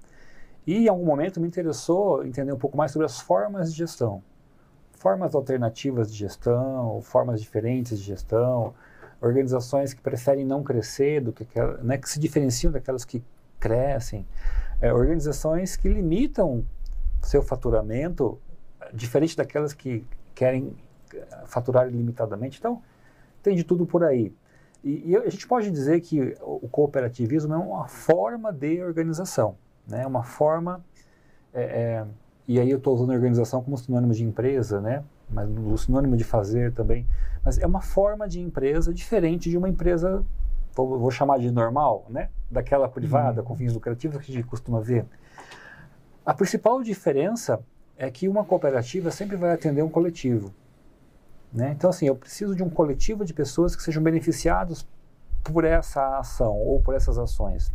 e 0.65 0.85
em 0.85 0.87
algum 0.87 1.05
momento 1.05 1.41
me 1.41 1.47
interessou 1.47 2.25
entender 2.25 2.53
um 2.53 2.57
pouco 2.57 2.77
mais 2.77 2.91
sobre 2.91 3.05
as 3.05 3.19
formas 3.19 3.71
de 3.71 3.79
gestão. 3.79 4.23
Formas 4.93 5.35
alternativas 5.35 6.11
de 6.11 6.17
gestão, 6.17 7.01
formas 7.01 7.41
diferentes 7.41 7.99
de 7.99 8.05
gestão, 8.05 8.73
organizações 9.21 9.93
que 9.93 10.01
preferem 10.01 10.45
não 10.45 10.63
crescer 10.63 11.19
do 11.19 11.33
que 11.33 11.45
né, 11.81 11.97
que 11.97 12.09
se 12.09 12.19
diferenciam 12.19 12.71
daquelas 12.71 13.03
que 13.03 13.21
crescem, 13.59 14.25
é, 14.79 14.93
organizações 14.93 15.75
que 15.75 15.89
limitam 15.89 16.65
seu 17.21 17.41
faturamento, 17.41 18.39
diferente 18.93 19.35
daquelas 19.35 19.73
que 19.73 20.05
querem 20.33 20.73
faturar 21.45 21.89
ilimitadamente. 21.89 22.57
Então, 22.59 22.81
tem 23.43 23.55
de 23.55 23.63
tudo 23.65 23.85
por 23.85 24.03
aí. 24.03 24.33
E, 24.83 25.11
e, 25.11 25.17
a 25.17 25.29
gente 25.29 25.47
pode 25.47 25.69
dizer 25.69 25.99
que 26.01 26.35
o 26.41 26.67
cooperativismo 26.69 27.53
é 27.53 27.57
uma 27.57 27.87
forma 27.87 28.51
de 28.51 28.81
organização, 28.81 29.57
né? 29.85 30.07
uma 30.07 30.23
forma, 30.23 30.83
é, 31.53 31.63
é, 31.63 32.05
e 32.47 32.59
aí 32.59 32.69
eu 32.69 32.77
estou 32.77 32.95
usando 32.95 33.11
organização 33.11 33.61
como 33.61 33.77
sinônimo 33.77 34.13
de 34.13 34.23
empresa, 34.23 34.79
né? 34.79 35.03
mas 35.29 35.49
o 35.49 35.77
sinônimo 35.77 36.15
de 36.15 36.23
fazer 36.23 36.71
também, 36.71 37.05
mas 37.43 37.57
é 37.57 37.67
uma 37.67 37.81
forma 37.81 38.27
de 38.27 38.39
empresa 38.39 38.93
diferente 38.93 39.49
de 39.49 39.57
uma 39.57 39.67
empresa, 39.67 40.23
vou, 40.73 40.97
vou 40.97 41.11
chamar 41.11 41.39
de 41.39 41.51
normal, 41.51 42.05
né? 42.09 42.29
daquela 42.49 42.87
privada, 42.87 43.41
uhum. 43.41 43.47
com 43.47 43.55
fins 43.55 43.73
lucrativos 43.73 44.17
que 44.23 44.31
a 44.31 44.35
gente 44.35 44.47
costuma 44.47 44.79
ver. 44.79 45.05
A 46.25 46.33
principal 46.33 46.81
diferença 46.81 47.59
é 47.97 48.09
que 48.09 48.29
uma 48.29 48.45
cooperativa 48.45 49.11
sempre 49.11 49.35
vai 49.35 49.51
atender 49.51 49.83
um 49.83 49.89
coletivo. 49.89 50.53
Né? 51.51 51.73
Então, 51.75 51.89
assim, 51.89 52.07
eu 52.07 52.15
preciso 52.15 52.55
de 52.55 52.63
um 52.63 52.69
coletivo 52.69 53.25
de 53.25 53.33
pessoas 53.33 53.75
que 53.75 53.81
sejam 53.81 54.03
beneficiados 54.03 54.87
por 55.43 55.63
essa 55.63 56.19
ação 56.19 56.55
ou 56.55 56.79
por 56.79 56.93
essas 56.93 57.17
ações. 57.17 57.71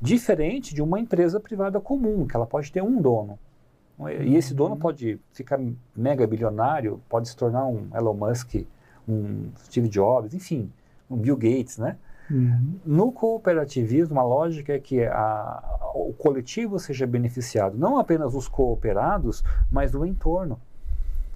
Diferente 0.00 0.74
de 0.74 0.80
uma 0.80 0.98
empresa 0.98 1.40
privada 1.40 1.80
comum, 1.80 2.26
que 2.26 2.36
ela 2.36 2.46
pode 2.46 2.72
ter 2.72 2.82
um 2.82 3.00
dono. 3.00 3.38
E 4.22 4.36
esse 4.36 4.54
dono 4.54 4.74
uhum. 4.74 4.80
pode 4.80 5.20
ficar 5.32 5.60
mega 5.94 6.24
bilionário, 6.26 7.02
pode 7.08 7.28
se 7.28 7.36
tornar 7.36 7.66
um 7.66 7.88
Elon 7.92 8.14
Musk, 8.14 8.54
um 9.08 9.50
Steve 9.64 9.88
Jobs, 9.88 10.34
enfim, 10.34 10.70
um 11.10 11.16
Bill 11.16 11.36
Gates, 11.36 11.78
né? 11.78 11.96
Uhum. 12.30 12.74
No 12.84 13.10
cooperativismo, 13.10 14.20
a 14.20 14.22
lógica 14.22 14.74
é 14.74 14.78
que 14.78 15.02
a, 15.04 15.80
o 15.94 16.12
coletivo 16.12 16.78
seja 16.78 17.06
beneficiado, 17.06 17.76
não 17.76 17.98
apenas 17.98 18.34
os 18.34 18.46
cooperados, 18.46 19.42
mas 19.70 19.94
o 19.94 20.04
entorno. 20.04 20.60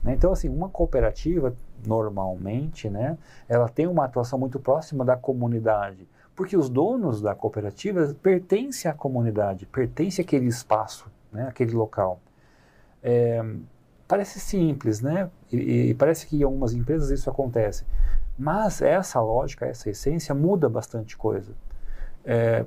Né? 0.03 0.15
Então, 0.15 0.33
assim, 0.33 0.49
uma 0.49 0.69
cooperativa, 0.69 1.55
normalmente, 1.87 2.89
né, 2.91 3.17
ela 3.49 3.69
tem 3.69 3.87
uma 3.87 4.05
atuação 4.05 4.39
muito 4.39 4.59
próxima 4.59 5.05
da 5.05 5.17
comunidade, 5.17 6.09
porque 6.35 6.57
os 6.57 6.69
donos 6.69 7.21
da 7.21 7.35
cooperativa 7.35 8.15
pertencem 8.23 8.91
à 8.91 8.95
comunidade, 8.95 9.67
pertencem 9.67 10.25
àquele 10.25 10.47
espaço, 10.47 11.11
né, 11.31 11.47
àquele 11.47 11.73
local. 11.73 12.21
É, 13.03 13.45
parece 14.07 14.39
simples, 14.39 15.01
né? 15.01 15.31
E, 15.51 15.91
e, 15.91 15.95
parece 15.95 16.27
que 16.27 16.37
em 16.37 16.43
algumas 16.43 16.75
empresas 16.75 17.11
isso 17.11 17.31
acontece. 17.31 17.85
Mas 18.39 18.81
essa 18.83 19.21
lógica, 19.21 19.67
essa 19.67 19.91
essência 19.91 20.35
muda 20.35 20.69
bastante 20.69 21.17
coisa. 21.17 21.53
É, 22.25 22.65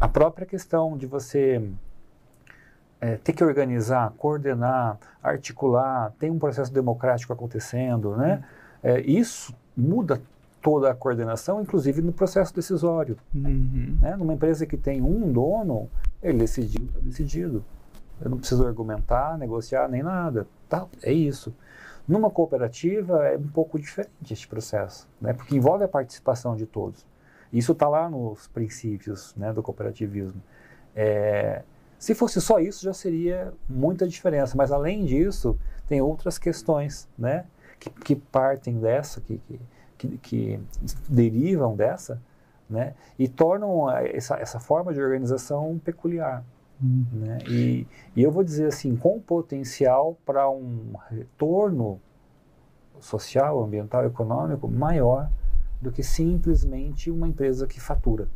a 0.00 0.08
própria 0.08 0.46
questão 0.46 0.96
de 0.96 1.06
você 1.06 1.62
é, 3.00 3.16
ter 3.16 3.32
que 3.32 3.44
organizar, 3.44 4.12
coordenar, 4.16 4.98
articular, 5.22 6.12
tem 6.18 6.30
um 6.30 6.38
processo 6.38 6.72
democrático 6.72 7.32
acontecendo, 7.32 8.16
né? 8.16 8.44
É, 8.82 9.00
isso 9.00 9.54
muda 9.76 10.20
toda 10.60 10.90
a 10.90 10.94
coordenação, 10.94 11.62
inclusive 11.62 12.02
no 12.02 12.12
processo 12.12 12.54
decisório. 12.54 13.16
Uhum. 13.34 13.96
Né? 14.00 14.16
Numa 14.16 14.34
empresa 14.34 14.66
que 14.66 14.76
tem 14.76 15.00
um 15.00 15.32
dono, 15.32 15.88
ele 16.22 16.38
decidiu, 16.38 16.84
está 16.84 17.00
decidido. 17.00 17.64
Eu 18.20 18.30
não 18.30 18.38
preciso 18.38 18.66
argumentar, 18.66 19.38
negociar, 19.38 19.88
nem 19.88 20.02
nada. 20.02 20.46
Tá, 20.68 20.86
é 21.02 21.12
isso. 21.12 21.54
Numa 22.06 22.30
cooperativa 22.30 23.26
é 23.28 23.36
um 23.36 23.48
pouco 23.48 23.78
diferente 23.78 24.32
este 24.32 24.48
processo, 24.48 25.08
né? 25.20 25.32
porque 25.32 25.56
envolve 25.56 25.84
a 25.84 25.88
participação 25.88 26.56
de 26.56 26.66
todos. 26.66 27.06
Isso 27.52 27.72
está 27.72 27.88
lá 27.88 28.08
nos 28.08 28.48
princípios 28.48 29.34
né, 29.36 29.52
do 29.52 29.62
cooperativismo. 29.62 30.42
É, 30.94 31.62
se 31.98 32.14
fosse 32.14 32.40
só 32.40 32.60
isso, 32.60 32.84
já 32.84 32.92
seria 32.92 33.52
muita 33.68 34.06
diferença. 34.06 34.56
Mas 34.56 34.70
além 34.70 35.04
disso, 35.04 35.58
tem 35.86 36.00
outras 36.00 36.38
questões 36.38 37.08
né, 37.18 37.44
que, 37.80 37.90
que 37.90 38.14
partem 38.14 38.78
dessa, 38.78 39.20
que, 39.20 39.40
que, 39.96 40.18
que, 40.18 40.60
derivam 41.08 41.74
dessa, 41.74 42.22
né, 42.70 42.94
e 43.18 43.26
tornam 43.26 43.90
essa, 43.90 44.36
essa 44.36 44.60
forma 44.60 44.94
de 44.94 45.00
organização 45.00 45.80
peculiar. 45.84 46.44
Hum. 46.80 47.04
Né? 47.12 47.38
E, 47.48 47.86
e, 48.14 48.22
eu 48.22 48.30
vou 48.30 48.44
dizer 48.44 48.66
assim, 48.66 48.94
com 48.94 49.20
potencial 49.20 50.16
para 50.24 50.48
um 50.48 50.92
retorno 51.10 52.00
social, 53.00 53.62
ambiental, 53.62 54.04
econômico 54.04 54.68
maior 54.68 55.28
do 55.80 55.90
que 55.90 56.02
simplesmente 56.02 57.10
uma 57.10 57.26
empresa 57.26 57.66
que 57.66 57.80
fatura. 57.80 58.28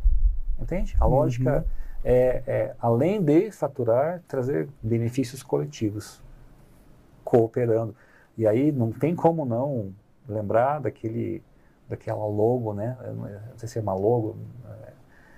Entende? 0.61 0.97
A 1.01 1.07
lógica 1.07 1.59
uhum. 1.59 1.82
É, 2.05 2.43
é, 2.47 2.75
além 2.81 3.23
de 3.23 3.51
faturar, 3.51 4.23
trazer 4.27 4.69
benefícios 4.83 5.43
coletivos, 5.43 6.21
cooperando. 7.25 7.95
E 8.37 8.47
aí 8.47 8.73
não 8.73 8.91
tem 8.91 9.15
como 9.15 9.45
não 9.45 9.93
lembrar 10.29 10.81
daquele, 10.81 11.43
daquela 11.89 12.25
logo, 12.27 12.73
né? 12.75 12.97
não 13.15 13.57
sei 13.59 13.69
se 13.69 13.79
é 13.79 13.83
uma 13.83 13.95
logo, 13.95 14.37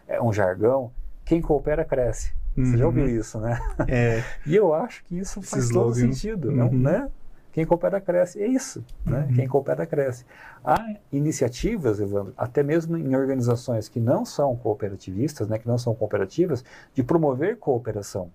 é 0.07 0.21
um 0.23 0.33
jargão. 0.33 0.91
Quem 1.25 1.41
coopera 1.41 1.85
cresce. 1.85 2.33
Você 2.55 2.61
uhum. 2.61 2.77
já 2.77 2.87
ouviu 2.87 3.09
isso, 3.09 3.41
né? 3.41 3.59
É. 3.89 4.23
e 4.47 4.55
eu 4.55 4.73
acho 4.73 5.05
que 5.05 5.19
isso 5.19 5.43
faz 5.43 5.69
todo 5.71 5.95
sentido, 5.95 6.51
uhum. 6.51 6.79
né? 6.79 7.11
Quem 7.55 7.65
coopera 7.65 8.01
cresce. 8.01 8.43
É 8.43 8.49
isso, 8.49 8.85
né? 9.07 9.27
Uhum. 9.29 9.35
Quem 9.37 9.47
coopera 9.47 9.87
cresce. 9.87 10.27
Há 10.65 10.97
iniciativas, 11.13 12.01
Evandro, 12.01 12.35
até 12.37 12.65
mesmo 12.65 12.97
em 12.97 13.15
organizações 13.15 13.89
que 13.89 14.01
não 14.01 14.25
são 14.25 14.57
cooperativistas, 14.57 15.47
né, 15.47 15.57
que 15.57 15.69
não 15.69 15.79
são 15.79 15.95
cooperativas, 15.95 16.65
de 16.93 17.05
promover 17.05 17.57
cooperação. 17.57 18.29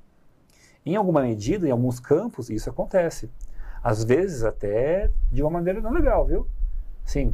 Em 0.86 0.96
alguma 0.96 1.22
medida, 1.22 1.68
em 1.68 1.72
alguns 1.72 2.00
campos, 2.00 2.50
isso 2.50 2.70
acontece. 2.70 3.30
Às 3.84 4.06
vezes 4.06 4.46
até 4.46 5.12
de 5.30 5.42
uma 5.42 5.52
maneira 5.52 5.82
não 5.82 5.92
legal, 5.92 6.26
viu? 6.26 6.48
Sim, 7.04 7.30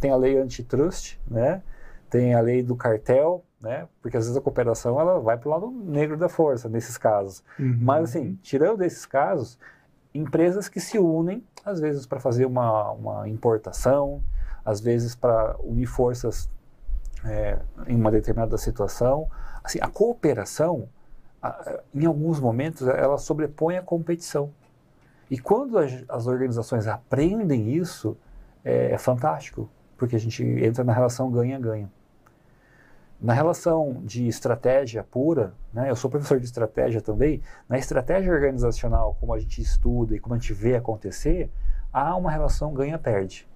tem 0.00 0.10
a 0.10 0.16
lei 0.16 0.36
antitrust, 0.38 1.20
né? 1.30 1.62
Tem 2.10 2.34
a 2.34 2.40
lei 2.40 2.64
do 2.64 2.74
cartel, 2.74 3.44
né? 3.60 3.86
Porque 4.02 4.16
às 4.16 4.24
vezes 4.24 4.36
a 4.36 4.40
cooperação 4.40 4.98
ela 4.98 5.20
vai 5.20 5.36
para 5.36 5.48
o 5.48 5.52
lado 5.52 5.70
negro 5.70 6.16
da 6.16 6.28
força 6.28 6.68
nesses 6.68 6.98
casos. 6.98 7.44
Uhum. 7.60 7.78
Mas 7.80 8.10
assim, 8.10 8.36
tirando 8.42 8.82
esses 8.82 9.06
casos, 9.06 9.56
empresas 10.14 10.68
que 10.68 10.80
se 10.80 10.98
unem, 10.98 11.44
às 11.64 11.80
vezes 11.80 12.06
para 12.06 12.20
fazer 12.20 12.46
uma, 12.46 12.92
uma 12.92 13.28
importação, 13.28 14.22
às 14.64 14.80
vezes 14.80 15.14
para 15.14 15.56
unir 15.60 15.86
forças 15.86 16.50
é, 17.24 17.58
em 17.86 17.96
uma 17.96 18.10
determinada 18.10 18.56
situação. 18.56 19.28
Assim, 19.62 19.78
a 19.80 19.88
cooperação, 19.88 20.88
a, 21.42 21.80
em 21.94 22.06
alguns 22.06 22.40
momentos, 22.40 22.86
ela 22.86 23.18
sobrepõe 23.18 23.76
a 23.76 23.82
competição. 23.82 24.50
E 25.30 25.38
quando 25.38 25.78
as, 25.78 26.04
as 26.08 26.26
organizações 26.26 26.86
aprendem 26.86 27.74
isso, 27.74 28.16
é, 28.64 28.92
é 28.92 28.98
fantástico, 28.98 29.68
porque 29.96 30.16
a 30.16 30.20
gente 30.20 30.42
entra 30.42 30.84
na 30.84 30.92
relação 30.92 31.30
ganha-ganha. 31.30 31.90
Na 33.20 33.32
relação 33.32 34.00
de 34.04 34.28
estratégia 34.28 35.02
pura, 35.02 35.52
né, 35.72 35.90
eu 35.90 35.96
sou 35.96 36.08
professor 36.08 36.38
de 36.38 36.46
estratégia 36.46 37.00
também, 37.00 37.42
na 37.68 37.76
estratégia 37.76 38.32
organizacional, 38.32 39.16
como 39.18 39.34
a 39.34 39.40
gente 39.40 39.60
estuda 39.60 40.14
e 40.14 40.20
como 40.20 40.36
a 40.36 40.38
gente 40.38 40.52
vê 40.52 40.76
acontecer, 40.76 41.50
há 41.92 42.14
uma 42.14 42.30
relação 42.30 42.72
ganha-perde. 42.72 43.48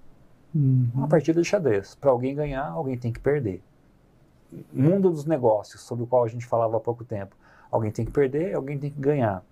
Uhum. 0.53 0.89
Uma 0.93 1.07
partida 1.07 1.41
de 1.41 1.47
xadrez. 1.47 1.95
Para 1.95 2.11
alguém 2.11 2.35
ganhar, 2.35 2.67
alguém 2.67 2.97
tem 2.97 3.11
que 3.11 3.21
perder. 3.21 3.63
Mundo 4.71 5.09
dos 5.09 5.25
negócios, 5.25 5.81
sobre 5.81 6.03
o 6.03 6.07
qual 6.07 6.25
a 6.25 6.27
gente 6.27 6.45
falava 6.45 6.75
há 6.75 6.79
pouco 6.79 7.05
tempo. 7.05 7.35
Alguém 7.71 7.89
tem 7.89 8.05
que 8.05 8.11
perder, 8.11 8.53
alguém 8.53 8.77
tem 8.77 8.91
que 8.91 8.99
ganhar. 8.99 9.43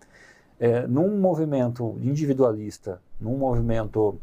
É, 0.60 0.86
num 0.86 1.18
movimento 1.20 1.98
individualista, 2.01 3.01
num 3.20 3.38
movimento 3.38 4.20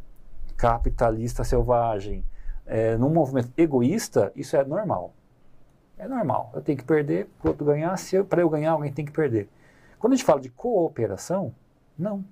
capitalista 0.57 1.43
selvagem, 1.43 2.23
é, 2.67 2.97
num 2.97 3.09
movimento 3.09 3.51
egoísta, 3.57 4.31
isso 4.37 4.55
é 4.55 4.65
normal. 4.65 5.15
É 5.99 6.07
normal. 6.07 6.51
Eu 6.55 6.61
tenho 6.61 6.79
que 6.79 6.85
perder 6.85 7.29
para 7.39 7.49
o 7.49 7.51
outro 7.51 7.67
ganhar. 7.67 7.97
Se 7.97 8.23
para 8.23 8.41
eu 8.41 8.49
ganhar, 8.49 8.73
alguém 8.73 8.93
tem 8.93 9.05
que 9.05 9.13
perder. 9.13 9.49
Quando 9.99 10.13
a 10.13 10.17
gente 10.17 10.25
fala 10.25 10.41
de 10.41 10.49
cooperação, 10.49 11.53
não. 11.99 12.25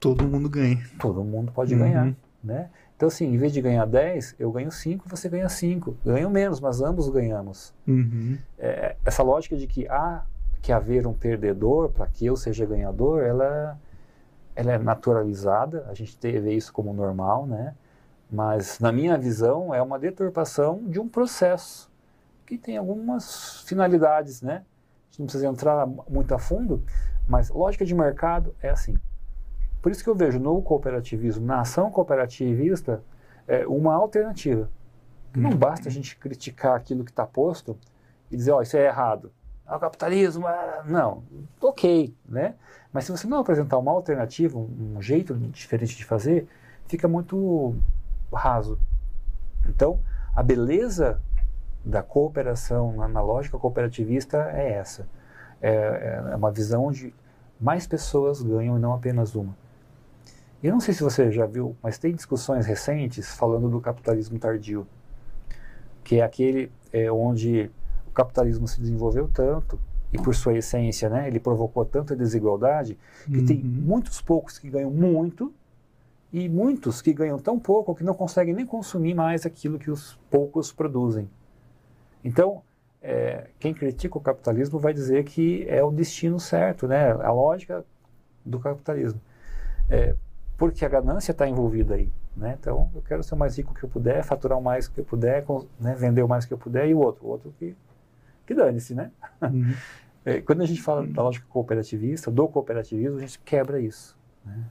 Todo 0.00 0.24
mundo 0.24 0.48
ganha. 0.48 0.82
Todo 0.98 1.22
mundo 1.22 1.52
pode 1.52 1.74
uhum. 1.74 1.80
ganhar. 1.80 2.14
Né? 2.42 2.70
Então, 2.96 3.08
assim, 3.08 3.26
em 3.26 3.36
vez 3.36 3.52
de 3.52 3.60
ganhar 3.60 3.86
10, 3.86 4.36
eu 4.38 4.50
ganho 4.50 4.70
5, 4.70 5.08
você 5.08 5.28
ganha 5.28 5.48
5. 5.48 5.96
Ganho 6.04 6.30
menos, 6.30 6.60
mas 6.60 6.80
ambos 6.80 7.08
ganhamos. 7.08 7.74
Uhum. 7.86 8.38
É, 8.58 8.96
essa 9.04 9.22
lógica 9.22 9.56
de 9.56 9.66
que 9.66 9.86
há 9.88 10.24
que 10.62 10.72
haver 10.72 11.06
um 11.06 11.12
perdedor 11.12 11.90
para 11.90 12.06
que 12.06 12.24
eu 12.24 12.36
seja 12.36 12.64
ganhador, 12.64 13.22
ela, 13.22 13.78
ela 14.56 14.72
é 14.72 14.78
naturalizada. 14.78 15.86
A 15.90 15.94
gente 15.94 16.16
vê 16.20 16.54
isso 16.54 16.72
como 16.72 16.92
normal, 16.94 17.46
né? 17.46 17.74
Mas, 18.30 18.78
na 18.80 18.90
minha 18.90 19.18
visão, 19.18 19.74
é 19.74 19.82
uma 19.82 19.98
deturpação 19.98 20.82
de 20.86 20.98
um 20.98 21.06
processo 21.06 21.90
que 22.46 22.58
tem 22.58 22.76
algumas 22.76 23.62
finalidades, 23.62 24.42
né? 24.42 24.56
A 24.56 25.06
gente 25.10 25.20
não 25.20 25.26
precisa 25.26 25.46
entrar 25.46 25.86
muito 25.86 26.34
a 26.34 26.38
fundo, 26.38 26.82
mas 27.28 27.50
lógica 27.50 27.84
de 27.84 27.94
mercado 27.94 28.54
é 28.62 28.70
assim. 28.70 28.96
Por 29.80 29.92
isso 29.92 30.02
que 30.02 30.08
eu 30.08 30.14
vejo 30.14 30.38
no 30.38 30.62
cooperativismo, 30.62 31.44
na 31.44 31.60
ação 31.60 31.90
cooperativista, 31.90 33.02
é 33.46 33.66
uma 33.66 33.94
alternativa. 33.94 34.70
Não 35.36 35.50
basta 35.50 35.88
a 35.88 35.92
gente 35.92 36.16
criticar 36.16 36.76
aquilo 36.76 37.04
que 37.04 37.10
está 37.10 37.26
posto 37.26 37.76
e 38.30 38.36
dizer, 38.36 38.52
ó, 38.52 38.58
oh, 38.58 38.62
isso 38.62 38.76
é 38.76 38.86
errado. 38.86 39.32
Ah, 39.66 39.76
o 39.76 39.80
capitalismo, 39.80 40.46
ah, 40.46 40.84
não, 40.86 41.22
ok, 41.60 42.14
né? 42.28 42.54
Mas 42.92 43.04
se 43.04 43.12
você 43.12 43.26
não 43.26 43.38
apresentar 43.38 43.78
uma 43.78 43.92
alternativa, 43.92 44.58
um 44.58 45.00
jeito 45.00 45.34
diferente 45.34 45.96
de 45.96 46.04
fazer, 46.04 46.46
fica 46.86 47.08
muito 47.08 47.74
raso. 48.32 48.78
Então, 49.68 49.98
a 50.34 50.42
beleza 50.42 51.20
da 51.84 52.02
cooperação 52.02 52.92
na, 52.96 53.08
na 53.08 53.20
lógica 53.20 53.58
cooperativista 53.58 54.50
é 54.54 54.72
essa. 54.72 55.06
É, 55.60 56.22
é, 56.32 56.36
uma 56.36 56.50
visão 56.50 56.90
de 56.90 57.14
mais 57.60 57.86
pessoas 57.86 58.42
ganham 58.42 58.76
e 58.76 58.80
não 58.80 58.92
apenas 58.92 59.34
uma. 59.34 59.56
Eu 60.62 60.72
não 60.72 60.80
sei 60.80 60.94
se 60.94 61.02
você 61.02 61.30
já 61.30 61.46
viu, 61.46 61.76
mas 61.82 61.98
tem 61.98 62.14
discussões 62.14 62.66
recentes 62.66 63.34
falando 63.34 63.68
do 63.68 63.80
capitalismo 63.80 64.38
tardio, 64.38 64.86
que 66.02 66.20
é 66.20 66.22
aquele 66.22 66.72
é, 66.92 67.12
onde 67.12 67.70
o 68.06 68.10
capitalismo 68.10 68.66
se 68.66 68.80
desenvolveu 68.80 69.28
tanto 69.32 69.78
e 70.12 70.16
por 70.16 70.34
sua 70.34 70.56
essência, 70.56 71.10
né, 71.10 71.26
ele 71.26 71.40
provocou 71.40 71.84
tanta 71.84 72.14
desigualdade 72.14 72.96
que 73.26 73.38
uhum. 73.38 73.46
tem 73.46 73.58
muitos 73.58 74.20
poucos 74.20 74.58
que 74.58 74.70
ganham 74.70 74.90
muito 74.90 75.52
e 76.32 76.48
muitos 76.48 77.02
que 77.02 77.12
ganham 77.12 77.38
tão 77.38 77.58
pouco 77.58 77.94
que 77.94 78.04
não 78.04 78.14
conseguem 78.14 78.54
nem 78.54 78.64
consumir 78.64 79.12
mais 79.12 79.44
aquilo 79.44 79.78
que 79.78 79.90
os 79.90 80.18
poucos 80.30 80.72
produzem. 80.72 81.28
Então, 82.24 82.62
é, 83.02 83.48
quem 83.60 83.74
critica 83.74 84.16
o 84.16 84.20
capitalismo 84.20 84.78
vai 84.78 84.94
dizer 84.94 85.24
que 85.24 85.66
é 85.68 85.84
o 85.84 85.90
destino 85.90 86.40
certo, 86.40 86.88
né? 86.88 87.12
a 87.12 87.30
lógica 87.30 87.84
do 88.44 88.58
capitalismo. 88.58 89.20
É, 89.90 90.14
porque 90.56 90.86
a 90.86 90.88
ganância 90.88 91.32
está 91.32 91.46
envolvida 91.46 91.94
aí. 91.94 92.10
Né? 92.34 92.56
Então, 92.58 92.90
eu 92.94 93.02
quero 93.02 93.22
ser 93.22 93.34
o 93.34 93.38
mais 93.38 93.56
rico 93.58 93.74
que 93.74 93.84
eu 93.84 93.88
puder, 93.88 94.24
faturar 94.24 94.58
o 94.58 94.62
mais 94.62 94.88
que 94.88 94.98
eu 94.98 95.04
puder, 95.04 95.44
né? 95.78 95.94
vender 95.94 96.22
o 96.22 96.28
mais 96.28 96.46
que 96.46 96.54
eu 96.54 96.58
puder, 96.58 96.88
e 96.88 96.94
o 96.94 96.98
outro, 96.98 97.26
o 97.26 97.28
outro 97.28 97.54
que, 97.58 97.76
que 98.46 98.54
dane-se. 98.54 98.94
Né? 98.94 99.10
Uhum. 99.42 99.74
É, 100.26 100.40
quando 100.40 100.62
a 100.62 100.66
gente 100.66 100.80
fala 100.80 101.06
da 101.06 101.22
lógica 101.22 101.44
cooperativista, 101.50 102.30
do 102.30 102.48
cooperativismo, 102.48 103.18
a 103.18 103.20
gente 103.20 103.38
quebra 103.40 103.78
isso. 103.78 104.16
Né? 104.42 104.64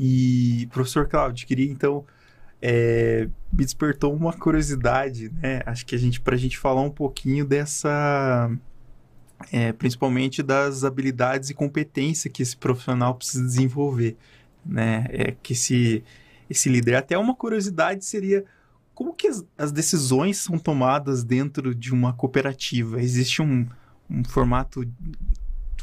E, 0.00 0.66
professor 0.72 1.06
Cláudio, 1.06 1.46
queria 1.46 1.70
então 1.70 2.02
é, 2.60 3.28
me 3.52 3.64
despertou 3.64 4.14
uma 4.14 4.32
curiosidade, 4.32 5.30
né? 5.40 5.62
Acho 5.64 5.86
que 5.86 5.94
a 5.94 5.98
gente, 5.98 6.20
para 6.20 6.34
a 6.34 6.38
gente 6.38 6.58
falar 6.58 6.82
um 6.82 6.90
pouquinho 6.90 7.44
dessa, 7.44 8.50
é, 9.52 9.72
principalmente 9.72 10.42
das 10.42 10.84
habilidades 10.84 11.50
e 11.50 11.54
competência 11.54 12.30
que 12.30 12.42
esse 12.42 12.56
profissional 12.56 13.14
precisa 13.14 13.44
desenvolver. 13.44 14.16
né? 14.64 15.06
É 15.10 15.36
que 15.42 15.52
esse, 15.52 16.02
esse 16.50 16.68
líder. 16.68 16.96
Até 16.96 17.16
uma 17.16 17.34
curiosidade 17.34 18.04
seria 18.04 18.44
como 18.94 19.14
que 19.14 19.28
as, 19.28 19.44
as 19.56 19.70
decisões 19.70 20.38
são 20.38 20.58
tomadas 20.58 21.22
dentro 21.22 21.72
de 21.72 21.92
uma 21.92 22.12
cooperativa? 22.12 23.00
Existe 23.00 23.40
um, 23.40 23.64
um 24.10 24.24
formato 24.24 24.84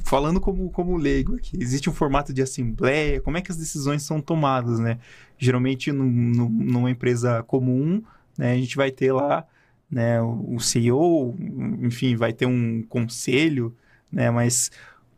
falando 0.03 0.39
como, 0.39 0.69
como 0.69 0.97
leigo 0.97 1.35
aqui, 1.35 1.57
existe 1.59 1.89
um 1.89 1.93
formato 1.93 2.33
de 2.33 2.41
assembleia? 2.41 3.21
Como 3.21 3.37
é 3.37 3.41
que 3.41 3.51
as 3.51 3.57
decisões 3.57 4.03
são 4.03 4.21
tomadas, 4.21 4.79
né? 4.79 4.99
Geralmente, 5.37 5.91
no, 5.91 6.03
no, 6.03 6.49
numa 6.49 6.91
empresa 6.91 7.43
comum, 7.43 8.03
né, 8.37 8.53
a 8.53 8.57
gente 8.57 8.75
vai 8.75 8.91
ter 8.91 9.11
lá 9.11 9.45
né, 9.89 10.21
o 10.21 10.59
CEO, 10.59 11.35
enfim, 11.81 12.15
vai 12.15 12.33
ter 12.33 12.45
um 12.45 12.83
conselho, 12.83 13.75
né, 14.11 14.29
mas 14.29 14.71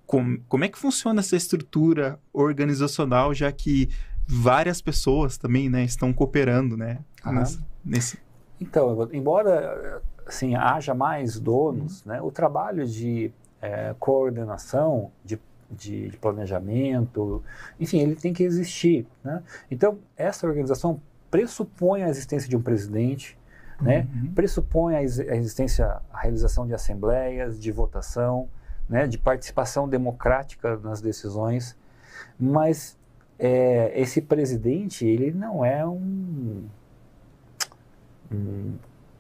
com, 0.06 0.38
como 0.48 0.66
é 0.66 0.68
que 0.68 0.78
funciona 0.78 1.20
essa 1.20 1.36
estrutura 1.36 2.20
organizacional, 2.32 3.34
já 3.34 3.52
que 3.52 3.90
várias 4.28 4.82
pessoas 4.82 5.38
também, 5.38 5.70
né, 5.70 5.84
estão 5.84 6.14
cooperando, 6.14 6.76
né, 6.76 7.00
nessa, 7.26 7.66
nesse... 7.84 8.20
Então, 8.60 9.08
embora, 9.14 10.02
assim, 10.26 10.56
haja 10.56 10.94
mais 10.94 11.40
donos, 11.40 12.06
uhum. 12.06 12.12
né, 12.12 12.22
o 12.22 12.32
trabalho 12.32 12.86
de 12.86 13.32
é, 13.62 13.96
coordenação, 14.00 15.12
de, 15.24 15.40
de, 15.70 16.10
de, 16.10 16.18
planejamento, 16.18 17.44
enfim, 17.80 18.00
ele 18.00 18.16
tem 18.16 18.34
que 18.34 18.44
existir. 18.44 19.06
Né? 19.24 19.44
Então, 19.70 20.00
essa 20.16 20.48
organização 20.48 21.02
pressupõe 21.30 22.04
a 22.04 22.10
existência 22.10 22.50
de 22.50 22.56
um 22.56 22.62
presidente, 22.62 23.38
né? 23.80 24.08
Uhum. 24.12 24.34
pressupõe 24.34 24.96
a, 24.96 25.04
existência, 25.04 26.02
a 26.12 26.22
realização 26.22 26.66
de 26.66 26.74
assembleias, 26.74 27.60
de 27.60 27.72
votação, 27.72 28.50
né? 28.90 29.06
de 29.06 29.20
participação 29.20 29.88
democrática 29.88 30.78
nas 30.78 31.00
decisões, 31.00 31.78
mas 32.40 32.98
é, 33.38 33.92
esse 34.00 34.22
presidente, 34.22 35.06
ele 35.06 35.32
não 35.32 35.64
é 35.64 35.86
um, 35.86 36.66
um 38.32 38.74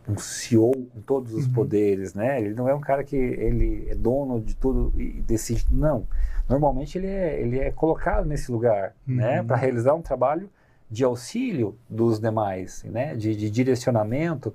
um 0.07 0.17
CEO 0.17 0.71
com 0.71 1.01
todos 1.01 1.33
os 1.33 1.45
uhum. 1.45 1.53
poderes, 1.53 2.13
né? 2.13 2.39
Ele 2.39 2.53
não 2.53 2.67
é 2.69 2.73
um 2.73 2.79
cara 2.79 3.03
que 3.03 3.15
ele 3.15 3.87
é 3.89 3.95
dono 3.95 4.39
de 4.39 4.55
tudo 4.55 4.93
e 4.99 5.21
decide. 5.21 5.65
Não. 5.69 6.07
Normalmente 6.47 6.97
ele 6.97 7.07
é, 7.07 7.41
ele 7.41 7.59
é 7.59 7.71
colocado 7.71 8.25
nesse 8.25 8.51
lugar, 8.51 8.93
né? 9.05 9.13
uhum. 9.13 9.15
né? 9.15 9.43
Para 9.43 9.57
realizar 9.57 9.93
um 9.93 10.01
trabalho 10.01 10.49
de 10.89 11.03
auxílio 11.03 11.77
dos 11.89 12.19
demais, 12.19 12.83
né? 12.85 13.15
De, 13.15 13.35
de 13.35 13.49
direcionamento. 13.49 14.53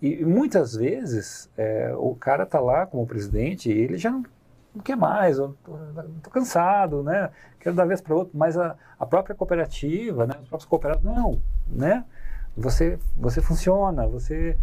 E, 0.00 0.24
muitas 0.24 0.74
vezes 0.74 1.48
é, 1.56 1.94
o 1.96 2.14
cara 2.14 2.44
tá 2.44 2.60
lá 2.60 2.84
como 2.86 3.06
presidente 3.06 3.70
e 3.70 3.78
ele 3.78 3.96
já 3.96 4.10
não, 4.10 4.24
não 4.74 4.82
quer 4.82 4.96
mais, 4.96 5.38
eu 5.38 5.56
tô, 5.64 5.72
tô, 6.22 6.30
cansado, 6.30 7.02
né? 7.02 7.30
Quero 7.58 7.74
dar 7.74 7.86
vez 7.86 8.00
para 8.00 8.14
outro, 8.14 8.36
mas 8.36 8.58
a, 8.58 8.76
a 8.98 9.06
própria 9.06 9.34
cooperativa, 9.34 10.26
né? 10.26 10.34
Os 10.42 10.48
próprios 10.48 10.68
cooperados, 10.68 11.04
não, 11.04 11.40
né? 11.66 12.04
Você, 12.54 12.98
você 13.16 13.40
funciona, 13.40 14.06
você 14.06 14.58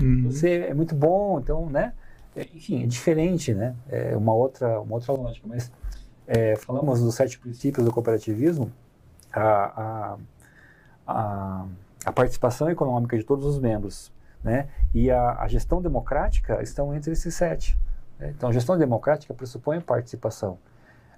Uhum. 0.00 0.30
Você 0.30 0.66
é 0.68 0.74
muito 0.74 0.94
bom, 0.94 1.40
então, 1.40 1.66
né? 1.68 1.92
É, 2.34 2.42
enfim, 2.54 2.82
é 2.82 2.86
diferente, 2.86 3.54
né? 3.54 3.74
É 3.88 4.16
uma 4.16 4.32
outra, 4.32 4.80
uma 4.80 4.94
outra 4.94 5.12
lógica. 5.12 5.46
Mas 5.48 5.70
é, 6.26 6.56
falamos 6.56 7.00
dos 7.00 7.14
sete 7.14 7.38
princípios 7.38 7.84
do 7.84 7.92
cooperativismo, 7.92 8.72
a, 9.32 9.42
a, 9.42 10.16
a, 11.06 11.66
a, 12.04 12.12
participação 12.12 12.70
econômica 12.70 13.16
de 13.16 13.24
todos 13.24 13.44
os 13.44 13.58
membros, 13.58 14.12
né? 14.42 14.68
E 14.94 15.10
a, 15.10 15.40
a 15.40 15.48
gestão 15.48 15.82
democrática 15.82 16.62
estão 16.62 16.94
entre 16.94 17.12
esses 17.12 17.34
sete. 17.34 17.76
Né? 18.18 18.32
Então, 18.36 18.48
a 18.48 18.52
gestão 18.52 18.78
democrática 18.78 19.34
pressupõe 19.34 19.80
participação. 19.80 20.58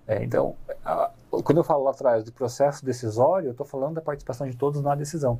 É, 0.07 0.25
então, 0.25 0.57
quando 1.31 1.59
eu 1.59 1.65
falo 1.65 1.85
lá 1.85 1.91
atrás 1.91 2.25
do 2.25 2.33
processo 2.33 2.85
decisório, 2.85 3.49
eu 3.49 3.53
estou 3.53 3.67
falando 3.67 3.95
da 3.95 4.01
participação 4.01 4.49
de 4.49 4.57
todos 4.57 4.83
na 4.83 4.95
decisão. 4.95 5.39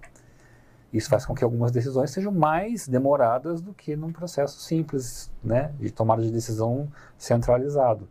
Isso 0.93 1.09
faz 1.09 1.25
com 1.25 1.35
que 1.35 1.43
algumas 1.43 1.73
decisões 1.73 2.11
sejam 2.11 2.31
mais 2.31 2.87
demoradas 2.87 3.63
do 3.63 3.73
que 3.73 3.97
num 3.97 4.13
processo 4.13 4.61
simples, 4.61 5.33
né, 5.43 5.73
de 5.81 5.91
tomada 5.91 6.23
de 6.23 6.31
decisão 6.31 6.87
centralizado. 7.17 8.07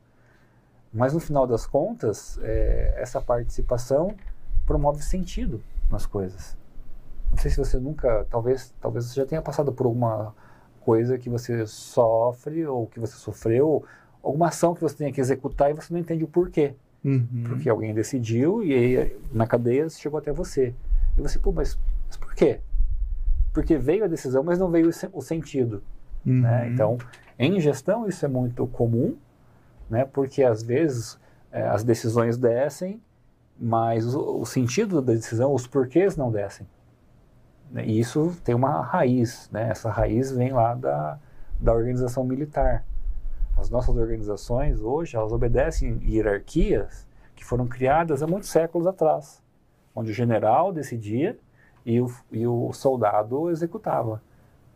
Mas 0.91 1.13
no 1.13 1.19
final 1.19 1.45
das 1.45 1.65
contas, 1.65 2.39
é, 2.41 2.95
essa 2.97 3.21
participação 3.21 4.15
promove 4.65 5.03
sentido 5.03 5.63
nas 5.89 6.05
coisas. 6.05 6.57
Não 7.29 7.37
sei 7.37 7.51
se 7.51 7.57
você 7.57 7.79
nunca, 7.79 8.25
talvez, 8.29 8.73
talvez 8.81 9.05
você 9.05 9.21
já 9.21 9.25
tenha 9.25 9.41
passado 9.41 9.71
por 9.71 9.85
alguma 9.85 10.33
coisa 10.81 11.17
que 11.17 11.29
você 11.29 11.65
sofre 11.67 12.65
ou 12.65 12.87
que 12.87 12.99
você 12.99 13.15
sofreu, 13.15 13.85
alguma 14.23 14.47
ação 14.47 14.73
que 14.73 14.81
você 14.81 14.95
tenha 14.95 15.13
que 15.13 15.21
executar 15.21 15.69
e 15.69 15.73
você 15.73 15.93
não 15.93 15.99
entende 15.99 16.23
o 16.23 16.27
porquê. 16.27 16.73
Uhum. 17.03 17.43
Porque 17.47 17.69
alguém 17.69 17.93
decidiu 17.93 18.63
e 18.63 18.73
aí 18.73 19.19
na 19.31 19.47
cadeia 19.47 19.87
chegou 19.89 20.19
até 20.19 20.31
você. 20.31 20.73
E 21.17 21.21
você, 21.21 21.39
pô, 21.39 21.51
mas, 21.51 21.77
mas 22.07 22.17
por 22.17 22.33
quê? 22.33 22.59
Porque 23.53 23.77
veio 23.77 24.03
a 24.05 24.07
decisão, 24.07 24.43
mas 24.43 24.59
não 24.59 24.69
veio 24.69 24.89
o 25.13 25.21
sentido. 25.21 25.83
Né? 26.25 26.33
Uhum. 26.33 26.41
Né? 26.41 26.69
Então, 26.69 26.97
em 27.37 27.59
gestão 27.59 28.07
isso 28.07 28.25
é 28.25 28.27
muito 28.27 28.65
comum, 28.67 29.15
né? 29.89 30.05
porque 30.05 30.43
às 30.43 30.63
vezes 30.63 31.19
é, 31.51 31.67
as 31.67 31.83
decisões 31.83 32.37
descem, 32.37 33.01
mas 33.59 34.15
o, 34.15 34.41
o, 34.41 34.45
sentido 34.45 35.01
da 35.01 35.13
decisão, 35.13 35.53
os 35.53 35.67
porquês 35.67 36.15
não 36.15 36.31
descem. 36.31 36.67
Né? 37.69 37.85
E 37.85 37.99
isso 37.99 38.35
tem 38.43 38.55
uma 38.55 38.81
raiz, 38.81 39.49
né? 39.51 39.69
essa 39.69 39.89
raiz 39.89 40.31
vem 40.31 40.51
lá 40.51 40.73
da, 40.73 41.19
da 41.59 41.73
organização 41.73 42.23
militar. 42.23 42.85
As 43.57 43.69
nossas 43.69 43.95
organizações 43.95 44.79
hoje, 44.79 45.15
elas 45.15 45.31
obedecem 45.31 45.99
hierarquias 46.03 47.05
que 47.35 47.43
foram 47.43 47.67
criadas 47.67 48.23
há 48.23 48.27
muitos 48.27 48.49
séculos 48.49 48.87
atrás, 48.87 49.41
onde 49.93 50.11
o 50.11 50.13
general 50.13 50.71
decidia 50.71 51.37
e 51.85 51.99
o, 51.99 52.11
e 52.31 52.45
o 52.45 52.71
soldado 52.73 53.49
executava. 53.49 54.21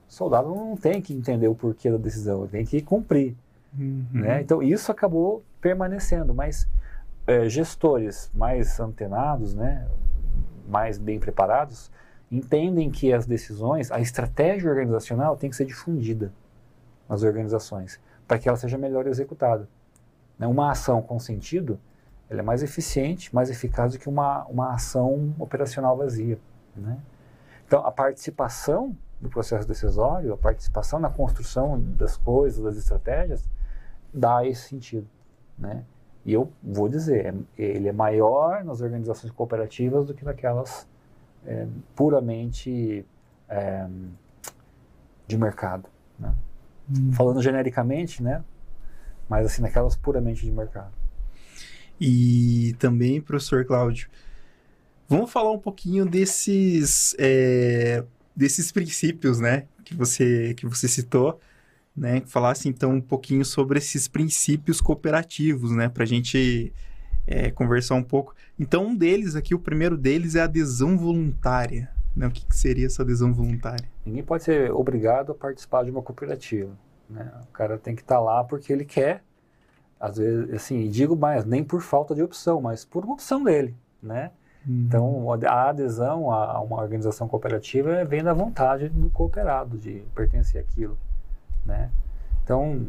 O 0.08 0.13
soldado 0.13 0.50
não 0.50 0.76
tem 0.76 1.02
que 1.02 1.13
entender 1.13 1.48
o 1.48 1.56
porquê 1.56 1.89
da 1.91 1.98
decisão, 1.98 2.41
ele 2.41 2.52
tem 2.52 2.65
que 2.65 2.82
cumprir. 2.82 3.36
Uhum. 3.78 4.06
Né? 4.13 4.41
Então, 4.41 4.62
isso 4.62 4.91
acabou 4.91 5.44
permanecendo, 5.60 6.34
mas 6.34 6.68
é, 7.28 7.50
gestores 7.50 8.30
mais 8.34 8.80
antenados, 8.80 9.54
né, 9.54 9.88
mais 10.68 10.98
bem 10.98 11.20
preparados, 11.20 11.91
entendem 12.32 12.89
que 12.89 13.13
as 13.13 13.26
decisões, 13.26 13.91
a 13.91 14.00
estratégia 14.00 14.70
organizacional 14.70 15.36
tem 15.36 15.50
que 15.50 15.56
ser 15.56 15.65
difundida 15.65 16.32
nas 17.08 17.24
organizações, 17.24 18.00
para 18.28 18.39
que 18.39 18.48
ela 18.48 18.58
seja 18.58 18.78
melhor 18.78 19.08
executada. 19.08 19.68
Né? 20.38 20.48
Uma 20.48 20.72
ação 20.72 21.02
com 21.02 21.20
sentido, 21.20 21.80
ela 22.30 22.39
é 22.39 22.44
mais 22.44 22.63
eficiente, 22.63 23.34
mais 23.34 23.50
eficaz 23.50 23.94
do 23.94 24.00
que 24.00 24.10
uma, 24.10 24.46
uma 24.46 24.74
ação 24.74 25.34
operacional 25.39 25.96
vazia. 25.96 26.39
Né? 26.76 27.00
Então, 27.66 27.86
a 27.86 27.92
participação 27.92 28.96
no 29.20 29.30
processo 29.30 29.68
decisório, 29.68 30.34
a 30.34 30.38
participação 30.38 31.00
na 31.00 31.10
construção 31.10 31.80
das 31.80 32.18
coisas, 32.18 32.64
das 32.64 32.78
estratégias, 32.78 33.50
dá 34.14 34.46
esse 34.46 34.70
sentido. 34.70 35.08
Né? 35.58 35.84
E 36.26 36.34
eu 36.34 36.52
vou 36.62 36.90
dizer, 36.90 37.26
é, 37.28 37.36
ele 37.58 37.88
é 37.88 37.94
maior 37.94 38.64
nas 38.64 38.82
organizações 38.82 39.32
cooperativas 39.32 40.06
do 40.08 40.14
que 40.14 40.26
naquelas 40.26 40.88
é, 41.46 41.68
puramente 41.96 43.06
é, 43.48 43.88
de 45.28 45.38
mercado. 45.38 45.88
Né? 46.20 46.34
Hum. 46.90 47.12
Falando 47.14 47.42
genericamente, 47.42 48.22
né? 48.22 48.44
mas 49.28 49.46
assim, 49.46 49.62
naquelas 49.62 49.96
puramente 49.96 50.46
de 50.46 50.52
mercado. 50.52 50.94
E 52.00 52.76
também, 52.80 53.22
professor 53.22 53.66
Cláudio, 53.66 54.10
Vamos 55.08 55.32
falar 55.32 55.52
um 55.52 55.60
pouquinho 55.60 56.06
desses, 56.06 57.15
é, 57.20 58.04
desses 58.36 58.72
princípios, 58.72 59.39
né? 59.39 59.65
Que 59.84 59.94
você, 59.94 60.54
que 60.56 60.65
você 60.65 60.88
citou, 60.88 61.39
né? 61.96 62.22
Falasse 62.26 62.68
então 62.68 62.91
um 62.91 63.02
pouquinho 63.02 63.46
sobre 63.46 63.78
esses 63.78 64.08
princípios 64.08 64.82
cooperativos, 64.82 65.72
né? 65.72 65.89
Para 65.89 66.04
a 66.04 66.08
gente 66.08 66.74
é, 67.28 67.52
conversar 67.52 67.96
um 67.96 68.04
pouco. 68.04 68.36
Então, 68.60 68.88
um 68.88 68.96
deles 68.96 69.36
aqui, 69.36 69.54
o 69.54 69.60
primeiro 69.60 69.98
deles 69.98 70.36
é 70.36 70.41
a 70.41 70.46
adesão 70.46 70.98
voluntária. 70.98 71.89
Né? 72.15 72.28
O 72.28 72.32
que, 72.32 72.46
que 72.46 72.56
seria 72.56 72.86
essa 72.86 73.04
adesão 73.04 73.34
voluntária? 73.34 73.88
Ninguém 74.06 74.24
pode 74.24 74.44
ser 74.44 74.72
obrigado 74.72 75.32
a 75.32 75.36
participar 75.36 75.84
de 75.84 75.91
uma 75.91 76.02
cooperativa. 76.02 76.72
Né? 77.10 77.32
O 77.44 77.52
cara 77.52 77.78
tem 77.78 77.96
que 77.96 78.02
estar 78.02 78.15
tá 78.15 78.22
lá 78.22 78.44
porque 78.44 78.72
ele 78.72 78.86
quer. 78.86 79.24
Às 80.00 80.18
vezes, 80.18 80.54
assim, 80.54 80.89
digo 80.89 81.15
mais, 81.15 81.46
nem 81.46 81.63
por 81.63 81.82
falta 81.82 82.13
de 82.15 82.22
opção, 82.22 82.62
mas 82.62 82.86
por 82.86 83.04
uma 83.04 83.13
opção 83.13 83.44
dele, 83.44 83.76
né? 84.04 84.32
Então, 84.67 85.32
a 85.32 85.69
adesão 85.69 86.32
a 86.32 86.60
uma 86.60 86.82
organização 86.82 87.28
cooperativa 87.28 88.04
vem 88.04 88.23
da 88.23 88.34
vontade 88.34 88.89
do 88.89 89.10
cooperado 89.12 89.78
de 89.78 90.04
pertencer 90.15 90.62
àquilo, 90.62 90.97
né? 91.65 91.91
Então, 92.43 92.88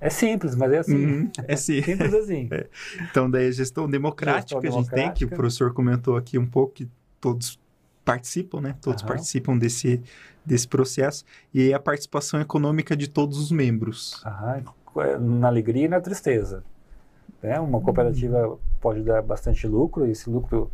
é 0.00 0.10
simples, 0.10 0.56
mas 0.56 0.72
é 0.72 0.78
assim. 0.78 1.06
Uhum, 1.06 1.30
é 1.46 1.54
sim. 1.54 1.80
simples 1.82 2.12
assim. 2.12 2.48
É. 2.52 2.66
Então, 3.08 3.30
daí 3.30 3.46
a 3.46 3.52
gestão 3.52 3.88
democrática, 3.88 4.60
gestão 4.60 4.60
democrática. 4.60 4.96
a 4.96 5.04
gente 5.04 5.16
tem, 5.16 5.28
que 5.28 5.32
o 5.32 5.36
professor 5.36 5.72
comentou 5.72 6.16
aqui 6.16 6.36
um 6.36 6.46
pouco, 6.46 6.74
que 6.74 6.90
todos 7.20 7.60
participam, 8.04 8.60
né? 8.60 8.74
Todos 8.80 9.02
uhum. 9.02 9.08
participam 9.08 9.56
desse, 9.56 10.02
desse 10.44 10.66
processo. 10.66 11.24
E 11.54 11.72
a 11.72 11.78
participação 11.78 12.40
econômica 12.40 12.96
de 12.96 13.08
todos 13.08 13.38
os 13.38 13.52
membros. 13.52 14.22
Uhum. 14.24 15.20
Na 15.38 15.46
alegria 15.46 15.84
e 15.84 15.88
na 15.88 16.00
tristeza. 16.00 16.64
Né? 17.40 17.58
Uma 17.60 17.80
cooperativa 17.80 18.48
uhum. 18.48 18.58
pode 18.80 19.02
dar 19.02 19.22
bastante 19.22 19.68
lucro, 19.68 20.04
e 20.04 20.10
esse 20.10 20.28
lucro 20.28 20.68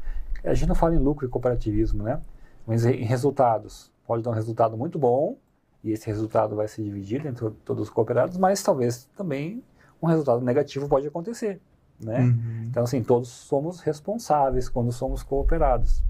a 0.44 0.55
gente 0.55 0.68
não 0.68 0.74
fala 0.74 0.94
em 0.94 0.98
lucro 0.98 1.27
e 1.27 1.29
cooperativismo, 1.29 2.03
né? 2.03 2.20
Mas 2.66 2.85
em 2.85 3.05
resultados. 3.05 3.90
Pode 4.07 4.22
dar 4.22 4.31
um 4.31 4.35
resultado 4.35 4.77
muito 4.77 4.98
bom, 4.98 5.37
e 5.83 5.92
esse 5.92 6.07
resultado 6.07 6.57
vai 6.57 6.66
ser 6.66 6.83
dividido 6.83 7.29
entre 7.29 7.51
todos 7.64 7.85
os 7.85 7.90
cooperados, 7.90 8.37
mas 8.37 8.62
talvez 8.62 9.09
também 9.16 9.62
um 10.03 10.07
resultado 10.07 10.40
negativo 10.40 10.88
pode 10.88 11.07
acontecer, 11.07 11.61
né? 12.01 12.20
Uhum. 12.20 12.66
Então, 12.70 12.85
assim, 12.85 13.03
todos 13.03 13.29
somos 13.29 13.81
responsáveis 13.81 14.68
quando 14.68 14.90
somos 14.92 15.22
cooperados. 15.22 16.03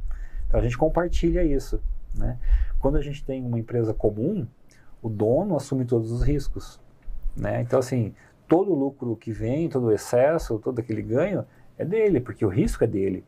Então, 0.47 0.61
a 0.61 0.63
gente 0.63 0.79
compartilha 0.79 1.43
isso, 1.45 1.81
né? 2.15 2.39
Quando 2.79 2.97
a 2.97 3.03
gente 3.03 3.25
tem 3.25 3.45
uma 3.45 3.59
empresa 3.59 3.93
comum, 3.93 4.47
o 5.03 5.09
dono 5.09 5.57
assume 5.57 5.85
todos 5.85 6.11
os 6.11 6.23
riscos, 6.23 6.81
né? 7.37 7.61
Então, 7.61 7.79
assim, 7.79 8.15
todo 8.47 8.73
o 8.73 8.75
lucro 8.75 9.17
que 9.17 9.33
vem, 9.33 9.69
todo 9.69 9.87
o 9.87 9.93
excesso, 9.93 10.59
todo 10.59 10.79
aquele 10.79 11.03
ganho 11.03 11.45
é 11.77 11.85
dele, 11.85 12.21
porque 12.21 12.45
o 12.45 12.49
risco 12.49 12.85
é 12.85 12.87
dele. 12.87 13.25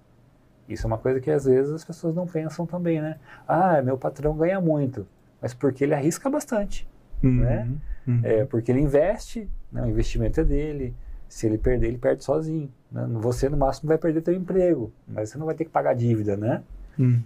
Isso 0.73 0.87
é 0.87 0.89
uma 0.89 0.99
coisa 0.99 1.21
que 1.21 1.31
às 1.31 1.45
vezes 1.45 1.73
as 1.73 1.85
pessoas 1.85 2.15
não 2.15 2.27
pensam 2.27 2.67
também, 2.67 3.01
né? 3.01 3.19
Ah, 3.47 3.83
meu 3.83 3.99
patrão 3.99 4.37
ganha 4.37 4.61
muito, 4.61 5.07
mas 5.41 5.53
porque 5.53 5.85
ele 5.85 5.95
arrisca 5.95 6.31
bastante, 6.31 6.89
uhum, 7.23 7.41
né? 7.41 7.69
Uhum. 8.07 8.21
É, 8.23 8.45
porque 8.45 8.71
ele 8.73 8.81
investe, 8.81 9.49
né? 9.73 9.83
o 9.83 9.87
investimento 9.87 10.41
é 10.41 10.45
dele. 10.45 10.95
Se 11.29 11.47
ele 11.47 11.59
perder, 11.59 11.89
ele 11.89 11.99
perde 11.99 12.25
sozinho. 12.25 12.69
Né? 12.91 13.07
Você, 13.21 13.49
no 13.49 13.57
máximo, 13.57 13.89
vai 13.89 13.99
perder 13.99 14.25
seu 14.25 14.35
emprego, 14.35 14.93
mas 15.07 15.29
você 15.29 15.39
não 15.39 15.47
vai 15.47 15.55
ter 15.55 15.65
que 15.65 15.71
pagar 15.71 15.95
dívida, 15.95 16.37
né? 16.37 16.63
Uhum. 16.99 17.23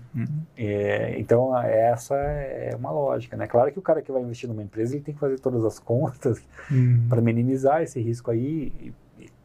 É, 0.57 1.19
então, 1.19 1.59
essa 1.59 2.15
é 2.15 2.75
uma 2.77 2.91
lógica, 2.93 3.37
né? 3.37 3.47
Claro 3.47 3.73
que 3.73 3.79
o 3.79 3.83
cara 3.83 4.03
que 4.03 4.13
vai 4.13 4.23
investir 4.23 4.49
numa 4.49 4.63
empresa, 4.63 4.95
ele 4.95 5.03
tem 5.03 5.15
que 5.15 5.21
fazer 5.21 5.39
todas 5.41 5.65
as 5.65 5.79
contas 5.81 6.41
uhum. 6.71 7.07
para 7.09 7.21
minimizar 7.21 7.83
esse 7.83 8.01
risco 8.01 8.31
aí. 8.31 8.93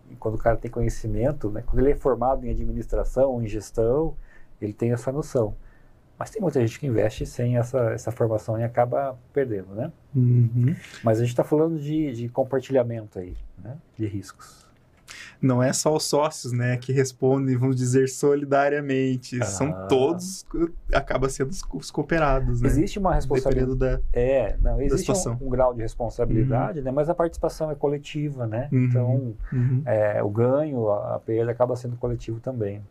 E, 0.10 0.16
quando 0.16 0.36
o 0.36 0.38
cara 0.38 0.58
tem 0.58 0.70
conhecimento, 0.70 1.50
né? 1.50 1.64
quando 1.66 1.80
ele 1.80 1.92
é 1.92 1.96
formado 1.96 2.46
em 2.46 2.50
administração, 2.50 3.42
em 3.42 3.48
gestão, 3.48 4.16
ele 4.62 4.74
tem 4.74 4.92
essa 4.92 5.12
noção. 5.12 5.56
Mas 6.18 6.30
tem 6.30 6.42
muita 6.42 6.60
gente 6.60 6.80
que 6.80 6.86
investe 6.86 7.26
sem 7.26 7.58
essa, 7.58 7.92
essa 7.92 8.12
formação 8.12 8.60
e 8.60 8.64
acaba 8.64 9.18
perdendo, 9.32 9.74
né? 9.74 9.90
Uhum. 10.14 10.76
Mas 11.02 11.18
a 11.18 11.22
gente 11.22 11.30
está 11.30 11.46
falando 11.46 11.80
de, 11.80 12.12
de 12.12 12.28
compartilhamento 12.28 13.20
aí, 13.20 13.38
né? 13.58 13.78
De 13.98 14.06
riscos 14.06 14.69
não 15.42 15.64
é 15.64 15.72
só 15.72 15.96
os 15.96 16.04
sócios, 16.04 16.52
né, 16.52 16.78
que 16.78 16.92
respondem, 16.92 17.56
vamos 17.56 17.76
dizer, 17.76 18.10
solidariamente. 18.10 19.40
Ah. 19.42 19.46
São 19.46 19.88
todos, 19.88 20.46
acaba 20.94 21.30
sendo 21.30 21.52
os 21.74 21.92
cooperados, 21.92 22.62
né? 22.62 22.68
Existe 22.68 23.00
uma 23.00 23.14
responsabilidade. 23.14 23.76
Da, 23.78 24.02
é, 24.12 24.58
não, 24.62 24.82
existe 24.82 25.12
um, 25.12 25.48
um, 25.48 25.50
grau 25.50 25.74
de 25.74 25.82
responsabilidade, 25.82 26.80
uhum. 26.80 26.86
né, 26.86 26.92
mas 26.92 27.10
a 27.10 27.16
participação 27.16 27.72
é 27.72 27.76
coletiva, 27.76 28.46
né? 28.46 28.68
Uhum. 28.72 28.86
Então, 28.86 29.36
uhum. 29.54 29.82
É, 29.86 30.22
o 30.22 30.30
ganho, 30.30 30.90
a, 30.90 31.16
a 31.16 31.20
perda 31.20 31.52
acaba 31.52 31.76
sendo 31.76 31.96
coletivo 31.96 32.40
também. 32.40 32.82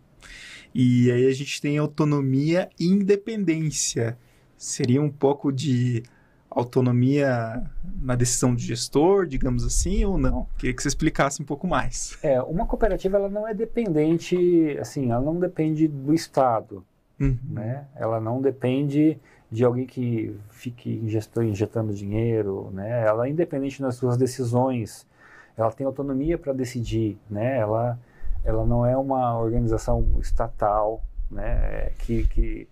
E 0.74 1.10
aí 1.10 1.26
a 1.26 1.34
gente 1.34 1.60
tem 1.60 1.78
autonomia 1.78 2.68
e 2.78 2.86
independência. 2.86 4.16
Seria 4.56 5.00
um 5.00 5.10
pouco 5.10 5.52
de 5.52 6.02
autonomia 6.50 7.62
na 8.00 8.14
decisão 8.14 8.54
de 8.54 8.64
gestor, 8.64 9.26
digamos 9.26 9.64
assim, 9.64 10.04
ou 10.04 10.18
não? 10.18 10.46
Queria 10.56 10.74
que 10.74 10.82
você 10.82 10.88
explicasse 10.88 11.42
um 11.42 11.44
pouco 11.44 11.66
mais. 11.66 12.18
É, 12.22 12.40
uma 12.42 12.66
cooperativa 12.66 13.16
ela 13.16 13.28
não 13.28 13.46
é 13.46 13.54
dependente, 13.54 14.76
assim, 14.80 15.10
ela 15.10 15.20
não 15.20 15.38
depende 15.38 15.86
do 15.86 16.14
Estado, 16.14 16.84
uhum. 17.20 17.36
né? 17.50 17.84
Ela 17.94 18.20
não 18.20 18.40
depende 18.40 19.18
de 19.50 19.64
alguém 19.64 19.86
que 19.86 20.34
fique 20.50 20.90
injetando, 20.90 21.48
injetando 21.48 21.92
dinheiro, 21.92 22.70
né? 22.72 23.06
Ela 23.06 23.26
é 23.26 23.30
independente 23.30 23.80
nas 23.80 23.96
suas 23.96 24.16
decisões, 24.16 25.06
ela 25.56 25.72
tem 25.72 25.86
autonomia 25.86 26.38
para 26.38 26.52
decidir, 26.52 27.18
né? 27.28 27.58
Ela, 27.58 27.98
ela 28.44 28.64
não 28.64 28.84
é 28.86 28.96
uma 28.96 29.38
organização 29.38 30.06
estatal, 30.20 31.02
né? 31.30 31.90
Que, 31.98 32.26
que 32.28 32.68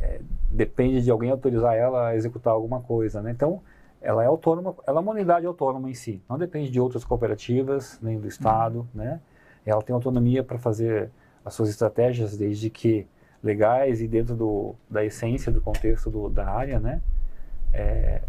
é, 0.00 0.20
depende 0.50 1.02
de 1.02 1.10
alguém 1.10 1.30
autorizar 1.30 1.74
ela 1.74 2.08
a 2.08 2.16
executar 2.16 2.52
alguma 2.52 2.80
coisa, 2.80 3.20
né? 3.20 3.30
Então, 3.30 3.60
ela 4.00 4.22
é 4.22 4.26
autônoma, 4.26 4.74
ela 4.86 5.00
é 5.00 5.02
uma 5.02 5.12
unidade 5.12 5.46
autônoma 5.46 5.90
em 5.90 5.94
si, 5.94 6.22
não 6.28 6.38
depende 6.38 6.70
de 6.70 6.80
outras 6.80 7.04
cooperativas, 7.04 7.98
nem 8.00 8.18
do 8.18 8.28
Estado, 8.28 8.80
uhum. 8.80 8.86
né? 8.94 9.20
Ela 9.66 9.82
tem 9.82 9.94
autonomia 9.94 10.42
para 10.42 10.58
fazer 10.58 11.10
as 11.44 11.54
suas 11.54 11.68
estratégias, 11.68 12.36
desde 12.36 12.70
que 12.70 13.06
legais 13.42 14.00
e 14.00 14.08
dentro 14.08 14.34
do, 14.34 14.74
da 14.88 15.04
essência, 15.04 15.52
do 15.52 15.60
contexto 15.60 16.10
do, 16.10 16.28
da 16.28 16.48
área, 16.48 16.80
né? 16.80 17.00
É, 17.72 18.22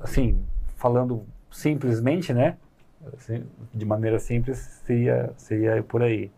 assim, 0.00 0.44
falando 0.76 1.24
simplesmente, 1.50 2.32
né? 2.32 2.56
Assim, 3.16 3.44
de 3.72 3.84
maneira 3.84 4.18
simples, 4.18 4.58
seria, 4.84 5.32
seria 5.36 5.82
por 5.82 6.02
aí. 6.02 6.30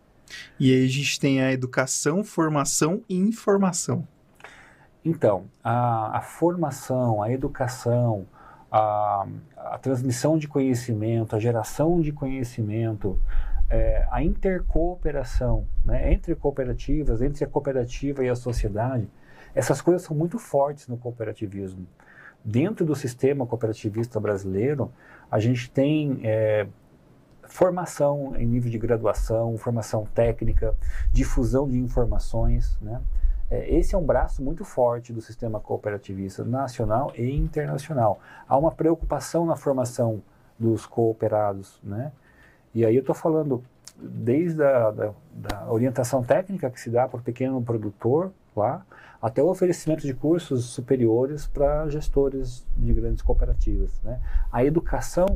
E 0.59 0.73
aí 0.73 0.85
a 0.85 0.89
gente 0.89 1.19
tem 1.19 1.41
a 1.41 1.51
educação, 1.51 2.23
formação 2.23 3.01
e 3.09 3.15
informação. 3.15 4.07
Então, 5.03 5.45
a, 5.63 6.17
a 6.17 6.21
formação, 6.21 7.23
a 7.23 7.31
educação, 7.31 8.27
a, 8.71 9.25
a, 9.57 9.77
transmissão 9.79 10.37
de 10.37 10.47
conhecimento, 10.47 11.35
a 11.35 11.39
geração 11.39 11.99
de 11.99 12.11
conhecimento, 12.11 13.19
é, 13.69 14.07
a 14.11 14.23
intercooperação 14.23 15.67
né, 15.83 16.13
entre 16.13 16.35
cooperativas, 16.35 17.21
entre 17.21 17.43
a 17.43 17.47
cooperativa 17.47 18.23
e 18.23 18.29
a 18.29 18.35
sociedade, 18.35 19.09
essas 19.55 19.81
coisas 19.81 20.03
são 20.03 20.15
muito 20.15 20.37
fortes 20.37 20.87
no 20.87 20.97
cooperativismo. 20.97 21.85
Dentro 22.43 22.85
do 22.85 22.95
sistema 22.95 23.45
cooperativista 23.45 24.19
brasileiro, 24.19 24.91
a 25.29 25.39
gente 25.39 25.69
tem 25.69 26.19
é, 26.23 26.67
formação 27.51 28.33
em 28.37 28.45
nível 28.45 28.71
de 28.71 28.77
graduação, 28.77 29.57
formação 29.57 30.05
técnica, 30.15 30.73
difusão 31.11 31.67
de 31.67 31.77
informações. 31.77 32.77
Né? 32.81 33.01
É, 33.49 33.75
esse 33.75 33.93
é 33.93 33.97
um 33.97 34.05
braço 34.05 34.41
muito 34.41 34.63
forte 34.63 35.11
do 35.11 35.21
sistema 35.21 35.59
cooperativista 35.59 36.45
nacional 36.45 37.11
e 37.15 37.29
internacional. 37.29 38.21
Há 38.47 38.57
uma 38.57 38.71
preocupação 38.71 39.45
na 39.45 39.57
formação 39.57 40.23
dos 40.57 40.85
cooperados. 40.85 41.77
Né? 41.83 42.13
E 42.73 42.85
aí 42.85 42.95
eu 42.95 43.01
estou 43.01 43.13
falando 43.13 43.61
desde 43.97 44.63
a 44.63 44.89
da, 44.89 45.13
da 45.33 45.71
orientação 45.71 46.23
técnica 46.23 46.69
que 46.71 46.79
se 46.79 46.89
dá 46.89 47.05
para 47.05 47.19
o 47.19 47.23
pequeno 47.23 47.61
produtor 47.61 48.31
lá, 48.55 48.85
até 49.21 49.43
o 49.43 49.49
oferecimento 49.49 50.07
de 50.07 50.13
cursos 50.13 50.65
superiores 50.65 51.45
para 51.47 51.87
gestores 51.89 52.65
de 52.77 52.93
grandes 52.93 53.21
cooperativas. 53.21 54.01
Né? 54.03 54.19
A 54.49 54.63
educação 54.63 55.27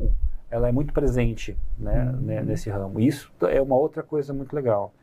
ela 0.55 0.69
é 0.69 0.71
muito 0.71 0.93
presente 0.93 1.57
né, 1.77 2.05
uhum. 2.05 2.45
nesse 2.45 2.69
ramo. 2.69 2.97
Isso 3.01 3.29
é 3.41 3.61
uma 3.61 3.75
outra 3.75 4.01
coisa 4.01 4.33
muito 4.33 4.55
legal. 4.55 4.93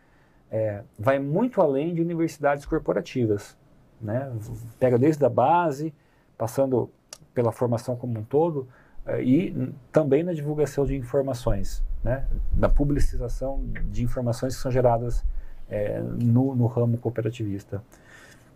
É, 0.51 0.83
vai 0.99 1.19
muito 1.19 1.61
além 1.61 1.95
de 1.95 2.01
universidades 2.01 2.65
corporativas. 2.65 3.55
Né? 4.01 4.33
Pega 4.79 4.99
desde 4.99 5.23
a 5.27 5.29
base, 5.29 5.93
passando 6.39 6.91
pela 7.35 7.53
formação 7.53 7.95
como 7.97 8.19
um 8.19 8.23
todo, 8.23 8.67
é, 9.05 9.23
e 9.23 9.75
também 9.93 10.23
na 10.23 10.33
divulgação 10.33 10.87
de 10.87 10.97
informações, 10.97 11.85
né? 12.03 12.27
na 12.57 12.71
publicização 12.71 13.63
de 13.91 14.03
informações 14.03 14.57
que 14.57 14.63
são 14.63 14.73
geradas 14.73 15.23
é, 15.69 16.01
no, 16.01 16.55
no, 16.55 16.65
ramo 16.67 16.97
cooperativista. 16.97 17.85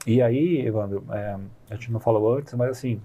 E 0.06 0.22
aí, 0.22 0.66
Evandro, 0.66 1.04
é, 1.10 1.36
a 1.70 1.74
gente 1.74 1.92
não 1.92 2.00
falou 2.00 2.38
antes, 2.38 2.54
mas 2.54 2.70
assim, 2.70 3.02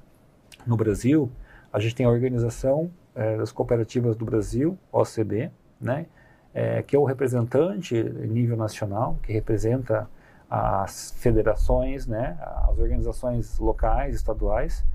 no 0.65 0.77
Brasil, 0.77 1.29
a 1.73 1.79
gente 1.81 1.93
tem 1.93 2.05
a 2.05 2.09
organização 2.09 2.89
é, 3.15 3.37
das 3.37 3.51
cooperativas 3.51 4.15
do 4.15 4.25
Brasil, 4.25 4.77
OCB, 4.91 5.51
né, 5.79 6.05
é, 6.53 6.81
que 6.83 6.95
é 6.95 6.99
o 6.99 7.03
representante 7.03 8.01
nível 8.03 8.57
nacional, 8.57 9.17
que 9.23 9.31
representa 9.31 10.09
as 10.49 11.11
federações, 11.17 12.05
né, 12.05 12.37
as 12.41 12.77
organizações 12.77 13.57
locais, 13.57 14.15
estaduais. 14.15 14.85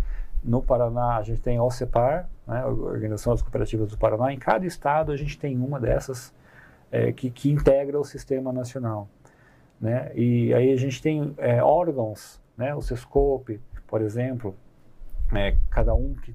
No 0.45 0.63
Paraná, 0.63 1.17
a 1.17 1.23
gente 1.23 1.41
tem 1.41 1.57
a 1.57 1.63
OCEPAR, 1.63 2.29
né, 2.47 2.61
a 2.61 2.69
Organização 2.69 3.33
das 3.33 3.43
Cooperativas 3.43 3.89
do 3.89 3.99
Paraná. 3.99 4.33
Em 4.33 4.39
cada 4.39 4.67
estado, 4.67 5.13
a 5.13 5.17
gente 5.17 5.39
tem 5.39 5.57
uma 5.57 5.81
dessas 5.81 6.33
é, 6.93 7.11
que, 7.11 7.31
que 7.31 7.51
integra 7.51 7.99
o 7.99 8.05
sistema 8.05 8.53
nacional. 8.53 9.09
Né? 9.81 10.13
E 10.15 10.55
aí 10.55 10.73
a 10.73 10.77
gente 10.77 11.03
tem 11.03 11.35
é, 11.39 11.63
órgãos, 11.63 12.41
né, 12.57 12.75
o 12.75 12.81
SESCOP, 12.81 13.61
por 13.87 14.03
exemplo, 14.03 14.55
é, 15.35 15.57
cada 15.71 15.95
um 15.95 16.15
que, 16.15 16.35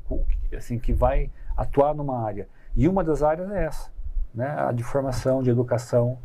assim, 0.56 0.78
que 0.78 0.94
vai 0.94 1.30
atuar 1.56 1.94
numa 1.94 2.24
área. 2.24 2.48
E 2.76 2.88
uma 2.88 3.04
das 3.04 3.22
áreas 3.22 3.52
é 3.52 3.66
essa, 3.66 3.90
né? 4.34 4.48
a 4.58 4.72
de 4.72 4.84
formação, 4.84 5.44
de 5.44 5.50
educação, 5.50 6.18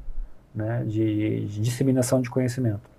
né? 0.55 0.85
de, 0.85 1.47
de 1.47 1.61
disseminação 1.61 2.21
de 2.21 2.31
conhecimento. 2.31 2.97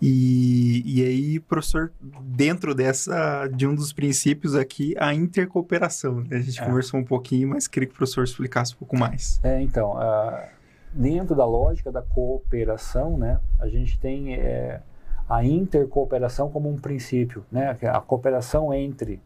E, 0.00 0.82
e 0.86 1.04
aí, 1.04 1.40
professor, 1.40 1.92
dentro 2.22 2.72
dessa, 2.74 3.48
de 3.48 3.66
um 3.66 3.74
dos 3.74 3.92
princípios 3.92 4.54
aqui, 4.54 4.94
a 4.96 5.12
intercooperação. 5.12 6.20
Né? 6.20 6.36
A 6.36 6.40
gente 6.40 6.60
é. 6.60 6.64
conversou 6.64 7.00
um 7.00 7.04
pouquinho, 7.04 7.48
mas 7.48 7.66
queria 7.66 7.88
que 7.88 7.94
o 7.94 7.96
professor 7.96 8.22
explicasse 8.22 8.74
um 8.74 8.78
pouco 8.78 8.96
mais. 8.96 9.40
É, 9.42 9.60
então, 9.60 9.96
uh, 9.96 10.48
dentro 10.92 11.34
da 11.34 11.44
lógica 11.44 11.90
da 11.90 12.00
cooperação, 12.00 13.18
né, 13.18 13.40
a 13.58 13.68
gente 13.68 13.98
tem 13.98 14.34
é, 14.34 14.80
a 15.28 15.44
intercooperação 15.44 16.48
como 16.48 16.70
um 16.70 16.76
princípio, 16.76 17.44
né, 17.50 17.76
a 17.82 18.00
cooperação 18.00 18.72
entre. 18.72 19.20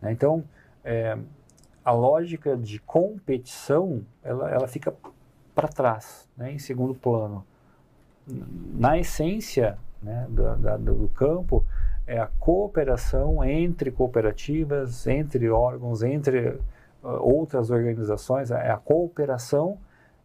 Né? 0.00 0.12
Então, 0.12 0.42
é, 0.88 1.18
a 1.84 1.92
lógica 1.92 2.56
de 2.56 2.78
competição 2.78 4.06
ela, 4.22 4.50
ela 4.50 4.66
fica 4.66 4.94
para 5.54 5.68
trás, 5.68 6.26
né, 6.34 6.50
em 6.50 6.58
segundo 6.58 6.94
plano. 6.94 7.44
na 8.26 8.98
essência 8.98 9.78
né, 10.02 10.26
do, 10.30 10.56
da, 10.56 10.76
do 10.78 11.08
campo, 11.10 11.64
é 12.06 12.18
a 12.18 12.26
cooperação 12.26 13.44
entre 13.44 13.90
cooperativas, 13.90 15.06
entre 15.06 15.50
órgãos, 15.50 16.02
entre 16.02 16.48
uh, 16.48 16.58
outras 17.20 17.70
organizações, 17.70 18.50
é 18.50 18.70
a 18.70 18.78
cooperação 18.78 19.76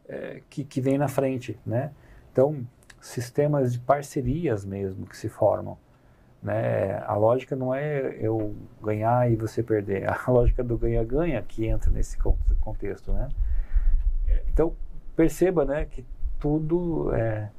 é, 0.08 0.42
que, 0.50 0.64
que 0.64 0.80
vem 0.80 0.98
na 0.98 1.10
frente, 1.10 1.60
né? 1.66 1.92
Então, 2.32 2.66
sistemas 3.02 3.74
de 3.74 3.80
parcerias 3.80 4.64
mesmo 4.64 5.06
que 5.06 5.18
se 5.18 5.28
formam. 5.28 5.78
Né? 6.44 7.02
A 7.08 7.16
lógica 7.16 7.56
não 7.56 7.74
é 7.74 8.18
eu 8.20 8.54
ganhar 8.82 9.32
e 9.32 9.36
você 9.36 9.64
perder, 9.64 10.06
a 10.12 10.32
lógica 10.32 10.64
do 10.64 10.78
ganha-ganha 10.78 11.42
que 11.42 11.66
entra 11.66 11.90
nesse 11.90 12.18
contexto. 12.60 13.14
Né? 13.14 13.30
Então, 14.50 14.74
perceba 15.16 15.64
né, 15.64 15.86
que 15.86 16.06
tudo 16.40 17.14
é, 17.16 17.50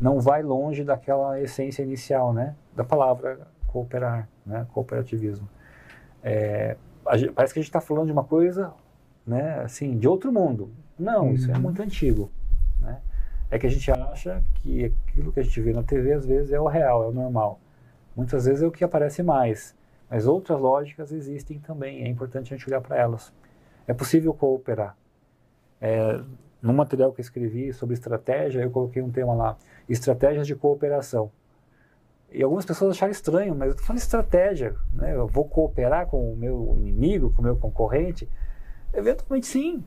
não 0.00 0.20
vai 0.20 0.42
longe 0.42 0.82
daquela 0.82 1.40
essência 1.40 1.82
inicial 1.82 2.32
né, 2.32 2.56
da 2.74 2.82
palavra 2.82 3.46
cooperar, 3.68 4.28
né, 4.44 4.66
cooperativismo. 4.72 5.48
É, 6.22 6.76
parece 7.04 7.54
que 7.54 7.60
a 7.60 7.62
gente 7.62 7.68
está 7.68 7.80
falando 7.80 8.06
de 8.06 8.12
uma 8.12 8.24
coisa 8.24 8.72
né, 9.24 9.60
assim, 9.60 9.96
de 9.96 10.08
outro 10.08 10.32
mundo. 10.32 10.72
Não, 10.98 11.26
uhum. 11.26 11.34
isso 11.34 11.50
é 11.50 11.54
uhum. 11.54 11.60
muito 11.60 11.80
antigo. 11.80 12.30
Né? 12.80 13.00
É 13.50 13.58
que 13.58 13.66
a 13.66 13.70
gente 13.70 13.90
acha 13.90 14.42
que 14.56 14.84
aquilo 14.84 15.32
que 15.32 15.40
a 15.40 15.42
gente 15.42 15.60
vê 15.60 15.72
na 15.72 15.82
TV 15.82 16.12
às 16.12 16.26
vezes 16.26 16.52
é 16.52 16.60
o 16.60 16.66
real, 16.66 17.04
é 17.04 17.06
o 17.06 17.12
normal. 17.12 17.60
Muitas 18.14 18.44
vezes 18.44 18.62
é 18.62 18.66
o 18.66 18.70
que 18.70 18.84
aparece 18.84 19.22
mais, 19.22 19.74
mas 20.10 20.26
outras 20.26 20.60
lógicas 20.60 21.12
existem 21.12 21.58
também, 21.58 22.04
é 22.04 22.08
importante 22.08 22.52
a 22.52 22.56
gente 22.56 22.68
olhar 22.68 22.80
para 22.80 22.96
elas. 22.96 23.32
É 23.86 23.94
possível 23.94 24.32
cooperar. 24.34 24.96
É, 25.80 26.20
no 26.60 26.72
material 26.72 27.12
que 27.12 27.20
eu 27.20 27.22
escrevi 27.22 27.72
sobre 27.72 27.94
estratégia, 27.94 28.60
eu 28.60 28.70
coloquei 28.70 29.02
um 29.02 29.10
tema 29.10 29.34
lá, 29.34 29.56
estratégias 29.88 30.46
de 30.46 30.54
cooperação. 30.54 31.30
E 32.30 32.42
algumas 32.42 32.64
pessoas 32.64 32.96
acharam 32.96 33.10
estranho, 33.10 33.54
mas 33.54 33.68
eu 33.68 33.72
estou 33.72 33.86
falando 33.86 33.98
de 33.98 34.04
estratégia, 34.04 34.74
né? 34.94 35.14
eu 35.14 35.26
vou 35.26 35.44
cooperar 35.44 36.06
com 36.06 36.32
o 36.32 36.36
meu 36.36 36.74
inimigo, 36.78 37.30
com 37.30 37.42
o 37.42 37.44
meu 37.44 37.56
concorrente? 37.56 38.28
Eventualmente 38.94 39.46
sim, 39.46 39.84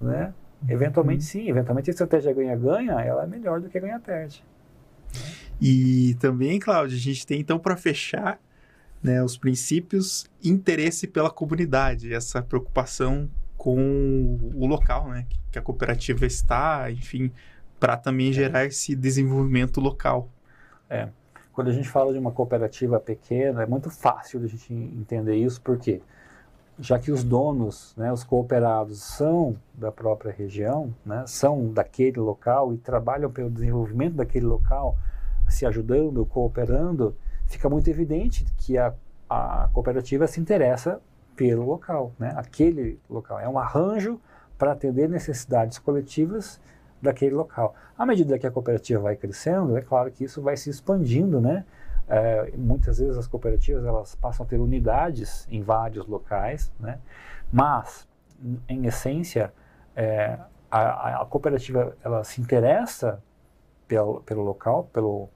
né? 0.00 0.34
Eventualmente 0.68 1.22
uhum. 1.22 1.28
sim, 1.28 1.48
eventualmente 1.48 1.90
a 1.90 1.92
estratégia 1.92 2.32
ganha-ganha, 2.32 3.00
ela 3.00 3.24
é 3.24 3.26
melhor 3.26 3.60
do 3.60 3.68
que 3.68 3.78
ganha-perde. 3.78 4.44
E 5.60 6.14
também, 6.20 6.58
Cláudio, 6.58 6.96
a 6.96 7.00
gente 7.00 7.26
tem 7.26 7.40
então 7.40 7.58
para 7.58 7.76
fechar 7.76 8.38
né, 9.02 9.22
os 9.22 9.36
princípios 9.36 10.26
interesse 10.42 11.06
pela 11.06 11.30
comunidade, 11.30 12.12
essa 12.12 12.42
preocupação 12.42 13.30
com 13.56 14.38
o 14.54 14.66
local, 14.66 15.08
né, 15.08 15.26
que 15.50 15.58
a 15.58 15.62
cooperativa 15.62 16.26
está, 16.26 16.90
enfim, 16.90 17.32
para 17.80 17.96
também 17.96 18.32
gerar 18.32 18.64
esse 18.64 18.94
desenvolvimento 18.94 19.80
local. 19.80 20.28
É. 20.88 21.08
Quando 21.52 21.68
a 21.68 21.72
gente 21.72 21.88
fala 21.88 22.12
de 22.12 22.18
uma 22.18 22.30
cooperativa 22.30 23.00
pequena, 23.00 23.62
é 23.62 23.66
muito 23.66 23.90
fácil 23.90 24.42
a 24.42 24.46
gente 24.46 24.72
entender 24.72 25.36
isso, 25.36 25.60
porque 25.62 26.02
já 26.78 26.98
que 26.98 27.10
os 27.10 27.24
donos, 27.24 27.94
né, 27.96 28.12
os 28.12 28.22
cooperados 28.22 29.02
são 29.02 29.56
da 29.72 29.90
própria 29.90 30.30
região, 30.30 30.94
né, 31.04 31.24
são 31.26 31.72
daquele 31.72 32.20
local 32.20 32.74
e 32.74 32.76
trabalham 32.76 33.30
pelo 33.30 33.50
desenvolvimento 33.50 34.14
daquele 34.14 34.44
local, 34.44 34.98
se 35.48 35.66
ajudando, 35.66 36.24
cooperando, 36.26 37.16
fica 37.46 37.68
muito 37.68 37.88
evidente 37.88 38.44
que 38.58 38.76
a, 38.76 38.94
a 39.28 39.68
cooperativa 39.72 40.26
se 40.26 40.40
interessa 40.40 41.00
pelo 41.36 41.64
local, 41.64 42.12
né? 42.18 42.32
aquele 42.36 42.98
local. 43.08 43.38
É 43.38 43.48
um 43.48 43.58
arranjo 43.58 44.20
para 44.58 44.72
atender 44.72 45.08
necessidades 45.08 45.78
coletivas 45.78 46.60
daquele 47.00 47.34
local. 47.34 47.74
À 47.96 48.06
medida 48.06 48.38
que 48.38 48.46
a 48.46 48.50
cooperativa 48.50 49.02
vai 49.02 49.16
crescendo, 49.16 49.76
é 49.76 49.82
claro 49.82 50.10
que 50.10 50.24
isso 50.24 50.40
vai 50.42 50.56
se 50.56 50.70
expandindo, 50.70 51.40
né? 51.40 51.64
É, 52.08 52.52
muitas 52.56 52.98
vezes 52.98 53.16
as 53.16 53.26
cooperativas 53.26 53.84
elas 53.84 54.14
passam 54.14 54.46
a 54.46 54.48
ter 54.48 54.60
unidades 54.60 55.46
em 55.50 55.62
vários 55.62 56.06
locais, 56.06 56.72
né? 56.78 56.98
Mas, 57.52 58.08
em 58.68 58.86
essência, 58.86 59.52
é, 59.94 60.38
a, 60.70 61.22
a, 61.22 61.26
cooperativa 61.26 61.96
ela 62.04 62.22
se 62.24 62.40
interessa 62.40 63.22
pelo, 63.88 64.20
pelo 64.22 64.42
local, 64.42 64.88
pelo, 64.92 65.28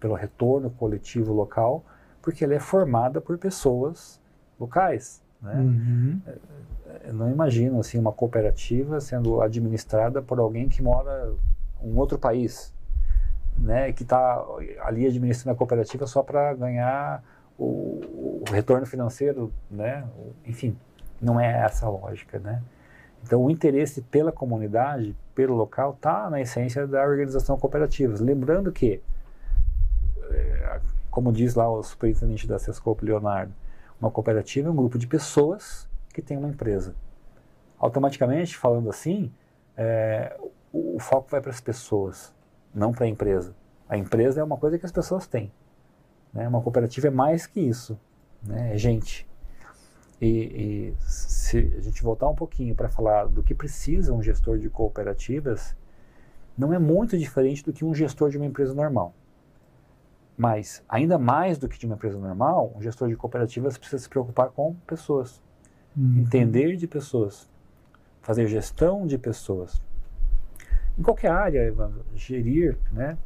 pelo 0.00 0.14
retorno 0.14 0.70
coletivo 0.70 1.32
local, 1.32 1.84
porque 2.22 2.44
ela 2.44 2.54
é 2.54 2.60
formada 2.60 3.20
por 3.20 3.38
pessoas 3.38 4.20
locais. 4.58 5.22
Né? 5.40 5.54
Uhum. 5.54 6.20
Eu 7.04 7.14
não 7.14 7.30
imagino 7.30 7.78
assim 7.78 7.98
uma 7.98 8.12
cooperativa 8.12 9.00
sendo 9.00 9.40
administrada 9.40 10.20
por 10.20 10.38
alguém 10.38 10.68
que 10.68 10.82
mora 10.82 11.32
em 11.82 11.92
um 11.92 11.98
outro 11.98 12.18
país, 12.18 12.74
né? 13.56 13.92
Que 13.92 14.02
está 14.02 14.44
ali 14.82 15.06
administrando 15.06 15.54
a 15.54 15.58
cooperativa 15.58 16.06
só 16.06 16.22
para 16.22 16.52
ganhar 16.54 17.22
o, 17.58 18.42
o, 18.42 18.44
retorno 18.50 18.86
financeiro, 18.86 19.52
né? 19.70 20.04
Enfim, 20.46 20.76
não 21.20 21.38
é 21.38 21.62
essa 21.64 21.86
a 21.86 21.90
lógica, 21.90 22.38
né? 22.38 22.62
Então, 23.22 23.44
o 23.44 23.50
interesse 23.50 24.00
pela 24.00 24.32
comunidade, 24.32 25.14
pelo 25.34 25.54
local, 25.54 25.92
está 25.92 26.30
na 26.30 26.40
essência 26.40 26.86
da 26.86 27.02
organização 27.04 27.58
cooperativa. 27.58 28.14
Lembrando 28.18 28.72
que 28.72 29.02
como 31.10 31.32
diz 31.32 31.54
lá 31.54 31.70
o 31.70 31.82
superintendente 31.82 32.46
da 32.46 32.58
Sescope, 32.58 33.04
Leonardo, 33.04 33.52
uma 34.00 34.10
cooperativa 34.10 34.68
é 34.68 34.70
um 34.70 34.76
grupo 34.76 34.96
de 34.96 35.06
pessoas 35.06 35.88
que 36.14 36.22
tem 36.22 36.36
uma 36.36 36.48
empresa. 36.48 36.94
Automaticamente, 37.78 38.56
falando 38.56 38.88
assim, 38.88 39.32
é, 39.76 40.36
o, 40.72 40.96
o, 40.96 40.98
foco 40.98 41.30
vai 41.30 41.40
para 41.40 41.50
as 41.50 41.60
pessoas, 41.60 42.34
não 42.74 42.92
para 42.92 43.04
a 43.04 43.08
empresa. 43.08 43.54
A 43.88 43.96
empresa 43.96 44.40
é 44.40 44.44
uma 44.44 44.56
coisa 44.56 44.78
que 44.78 44.86
as 44.86 44.92
pessoas 44.92 45.26
têm. 45.26 45.52
Né? 46.32 46.46
Uma 46.46 46.62
cooperativa 46.62 47.08
é 47.08 47.10
mais 47.10 47.46
que 47.46 47.60
isso, 47.60 47.98
né? 48.42 48.74
é 48.74 48.78
gente. 48.78 49.28
E, 50.20 50.28
e 50.28 50.94
se 51.00 51.74
a 51.78 51.80
gente 51.80 52.02
voltar 52.02 52.28
um 52.28 52.34
pouquinho 52.34 52.74
para 52.74 52.88
falar 52.88 53.26
do 53.26 53.42
que 53.42 53.54
precisa 53.54 54.12
um 54.12 54.22
gestor 54.22 54.58
de 54.58 54.68
cooperativas, 54.68 55.74
não 56.56 56.72
é 56.72 56.78
muito 56.78 57.18
diferente 57.18 57.64
do 57.64 57.72
que 57.72 57.84
um 57.84 57.94
gestor 57.94 58.30
de 58.30 58.36
uma 58.36 58.46
empresa 58.46 58.74
normal. 58.74 59.14
Mas, 60.40 60.82
ainda 60.88 61.18
mais 61.18 61.58
do 61.58 61.68
que 61.68 61.78
de 61.78 61.84
uma 61.84 61.96
empresa 61.96 62.18
normal, 62.18 62.72
um 62.74 62.80
gestor 62.80 63.10
de 63.10 63.14
cooperativas 63.14 63.76
precisa 63.76 64.02
se 64.02 64.08
preocupar 64.08 64.48
com 64.48 64.74
pessoas, 64.86 65.38
uhum. 65.94 66.20
entender 66.20 66.76
de 66.76 66.86
pessoas, 66.86 67.46
fazer 68.22 68.46
gestão 68.46 69.06
de 69.06 69.18
pessoas. 69.18 69.82
Em 70.98 71.02
qualquer 71.02 71.30
área, 71.30 71.62
Evandro, 71.62 72.06
gerir, 72.14 72.78
né, 72.90 73.18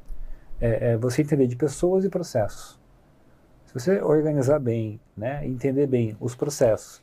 é, 0.61 0.91
é 0.91 0.97
você 0.97 1.23
entender 1.23 1.47
de 1.47 1.55
pessoas 1.55 2.05
e 2.05 2.09
processos. 2.09 2.81
Se 3.67 3.75
você 3.75 4.03
organizar 4.03 4.59
bem, 4.59 4.99
né, 5.17 5.47
entender 5.47 5.87
bem 5.87 6.17
os 6.19 6.35
processos, 6.35 7.01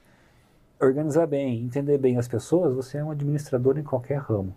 organizar 0.78 1.26
bem, 1.26 1.64
entender 1.64 1.98
bem 1.98 2.18
as 2.18 2.28
pessoas, 2.28 2.76
você 2.76 2.98
é 2.98 3.04
um 3.04 3.12
administrador 3.12 3.78
em 3.78 3.84
qualquer 3.84 4.20
ramo. 4.20 4.54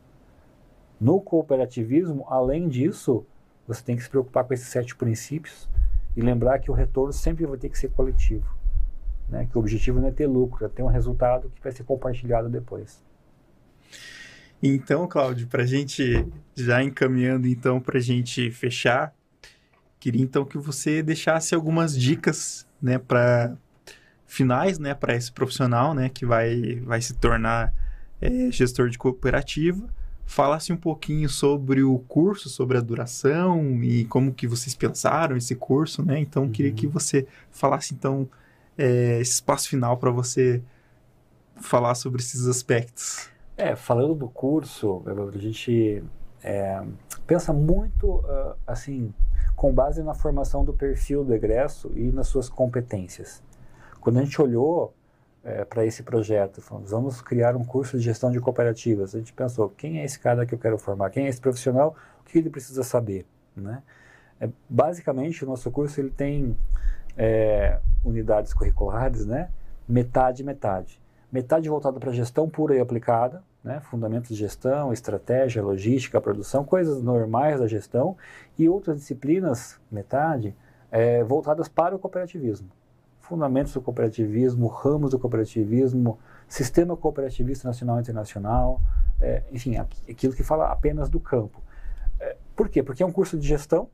No 1.01 1.21
cooperativismo, 1.21 2.27
além 2.29 2.69
disso, 2.69 3.25
você 3.67 3.83
tem 3.83 3.97
que 3.97 4.03
se 4.03 4.11
preocupar 4.11 4.45
com 4.45 4.55
esses 4.55 4.69
sete 4.69 4.95
princípios 4.95 5.69
e 6.17 6.21
lembrar 6.21 6.59
que 6.59 6.71
o 6.71 6.75
retorno 6.75 7.13
sempre 7.13 7.47
vai 7.47 7.57
ter 7.57 7.69
que 7.69 7.79
ser 7.79 7.91
coletivo. 7.91 8.47
Né? 9.29 9.47
Que 9.51 9.57
o 9.57 9.61
objetivo 9.61 10.01
não 10.01 10.09
é 10.09 10.13
ter 10.13 10.27
lucro, 10.27 10.65
é 10.65 10.69
ter 10.69 10.83
um 10.83 10.87
resultado 10.87 11.51
que 11.55 11.63
vai 11.63 11.73
ser 11.73 11.85
compartilhado 11.85 12.49
depois. 12.49 13.03
Então, 14.63 15.07
Cláudio, 15.07 15.47
para 15.47 15.63
a 15.63 15.67
gente 15.67 16.27
já 16.55 16.83
encaminhando 16.83 17.47
então 17.47 17.81
para 17.81 17.99
a 17.99 18.01
gente 18.01 18.51
fechar, 18.51 19.15
queria 19.99 20.23
então 20.23 20.45
que 20.45 20.57
você 20.57 21.03
deixasse 21.03 21.55
algumas 21.55 21.99
dicas, 21.99 22.67
né, 22.81 22.99
para 22.99 23.57
finais, 24.27 24.79
né, 24.79 24.95
para 24.95 25.15
esse 25.15 25.31
profissional, 25.31 25.95
né, 25.95 26.09
que 26.09 26.25
vai 26.25 26.81
vai 26.81 27.01
se 27.01 27.15
tornar 27.15 27.75
é, 28.21 28.51
gestor 28.51 28.89
de 28.89 28.97
cooperativa 28.97 29.87
falasse 30.27 30.73
um 30.73 30.77
pouquinho 30.77 31.29
sobre 31.29 31.83
o 31.83 31.99
curso, 31.99 32.49
sobre 32.49 32.79
a 32.79 32.81
duração 32.81 33.83
e 33.83 34.05
como 34.07 34.33
que 34.33 34.47
vocês 34.47 34.75
pensaram 34.75 35.37
esse 35.37 35.55
curso, 35.55 36.05
né? 36.05 36.19
Então, 36.19 36.45
uhum. 36.45 36.51
queria 36.51 36.73
que 36.73 36.87
você 36.87 37.27
falasse, 37.51 37.95
então, 37.95 38.29
é, 38.77 39.21
esse 39.21 39.33
espaço 39.33 39.69
final 39.69 39.97
para 39.97 40.11
você 40.11 40.63
falar 41.57 41.95
sobre 41.95 42.21
esses 42.21 42.47
aspectos. 42.47 43.31
É, 43.57 43.77
falando 43.77 44.15
do 44.15 44.29
curso, 44.29 45.03
a 45.07 45.39
gente 45.39 46.03
é, 46.43 46.83
pensa 47.27 47.53
muito, 47.53 48.07
uh, 48.07 48.57
assim, 48.67 49.15
com 49.55 49.73
base 49.73 50.03
na 50.03 50.15
formação 50.15 50.65
do 50.65 50.73
perfil 50.73 51.25
do 51.25 51.33
egresso 51.33 51.93
e 51.95 52.11
nas 52.11 52.27
suas 52.27 52.49
competências. 52.49 53.43
Quando 54.01 54.19
a 54.19 54.25
gente 54.25 54.41
olhou 54.43 54.93
é, 55.45 55.65
para 55.65 55.85
esse 55.85 56.03
projeto. 56.03 56.61
Falamos, 56.63 56.91
vamos 56.91 57.23
criar 57.23 57.55
um 57.57 57.65
curso 57.65 57.99
de 57.99 58.05
gestão 58.05 58.31
de 58.31 58.41
cooperativas. 58.41 59.15
A 59.15 59.19
gente 59.19 59.33
pensou, 59.33 59.69
quem 59.69 60.01
é 60.01 60.05
esse 60.05 60.19
cara 60.19 60.47
que 60.47 60.55
eu 60.55 60.59
quero 60.59 60.79
formar? 60.79 61.11
Quem 61.11 61.27
é 61.27 61.29
esse 61.29 61.41
profissional? 61.41 61.95
O 62.21 62.25
que 62.25 62.39
ele 62.39 62.51
precisa 62.51 62.83
saber? 62.83 63.27
Né? 63.55 63.83
É, 64.41 64.49
basicamente, 64.69 65.45
o 65.45 65.47
nosso 65.47 65.71
curso 65.71 66.01
ele 66.01 66.11
tem 66.11 66.57
é, 67.17 67.79
unidades 68.03 68.53
curriculares, 68.55 69.27
né? 69.27 69.51
metade, 69.89 70.43
metade. 70.43 71.01
metade 71.31 71.69
voltada 71.69 72.01
para 72.01 72.13
gestão 72.13 72.49
pura 72.49 72.75
e 72.75 72.81
aplicada, 72.81 73.43
né, 73.63 73.81
fundamentos 73.81 74.29
de 74.29 74.35
gestão, 74.35 74.93
estratégia, 74.93 75.63
logística, 75.63 76.21
produção, 76.21 76.65
coisas 76.65 77.03
normais 77.03 77.61
da 77.61 77.67
gestão, 77.67 78.17
e 78.59 78.69
outras 78.69 78.99
disciplinas, 78.99 79.81
metade, 79.91 80.55
é, 80.91 81.25
voltadas 81.25 81.67
para 81.67 81.97
o 81.97 81.99
cooperativismo. 81.99 82.69
Fundamentos 83.25 83.73
do 83.73 83.81
cooperativismo, 83.81 84.67
ramos 84.67 85.13
do 85.13 85.19
cooperativismo, 85.19 86.19
sistema 86.47 86.95
cooperativista 86.95 87.67
nacional 87.67 87.97
e 87.97 88.01
internacional, 88.03 88.83
é, 89.19 89.43
enfim, 89.51 89.79
aquilo 89.79 90.35
que 90.35 90.43
fala 90.43 90.71
apenas 90.71 91.09
do 91.09 91.19
campo. 91.19 91.63
É, 92.21 92.37
por 92.55 92.69
quê? 92.69 92.83
Porque 92.83 93.03
é 93.03 93.07
um 93.07 93.11
curso 93.11 93.39
de 93.39 93.49
gestão, 93.49 93.89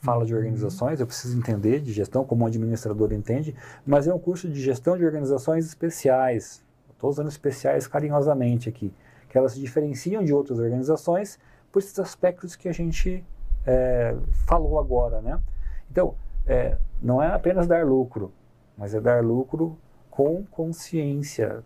fala 0.00 0.24
de 0.24 0.32
uhum. 0.32 0.38
organizações, 0.38 1.00
eu 1.00 1.06
preciso 1.08 1.36
entender 1.36 1.80
de 1.80 1.92
gestão, 1.92 2.24
como 2.24 2.44
um 2.44 2.46
administrador 2.46 3.12
entende, 3.12 3.56
mas 3.84 4.06
é 4.06 4.14
um 4.14 4.20
curso 4.20 4.48
de 4.48 4.60
gestão 4.60 4.96
de 4.96 5.04
organizações 5.04 5.66
especiais. 5.66 6.64
Estou 6.92 7.10
usando 7.10 7.28
especiais 7.28 7.88
carinhosamente 7.88 8.68
aqui, 8.68 8.94
que 9.28 9.36
elas 9.36 9.54
se 9.54 9.58
diferenciam 9.58 10.22
de 10.22 10.32
outras 10.32 10.60
organizações 10.60 11.40
por 11.72 11.80
esses 11.80 11.98
aspectos 11.98 12.54
que 12.54 12.68
a 12.68 12.72
gente 12.72 13.24
é, 13.66 14.14
falou 14.46 14.78
agora, 14.78 15.20
né? 15.20 15.40
Então, 15.90 16.14
é, 16.46 16.78
não 17.02 17.20
é 17.20 17.26
apenas 17.32 17.66
dar 17.66 17.84
lucro, 17.84 18.32
mas 18.80 18.94
é 18.94 19.00
dar 19.00 19.22
lucro 19.22 19.78
com 20.10 20.42
consciência. 20.50 21.62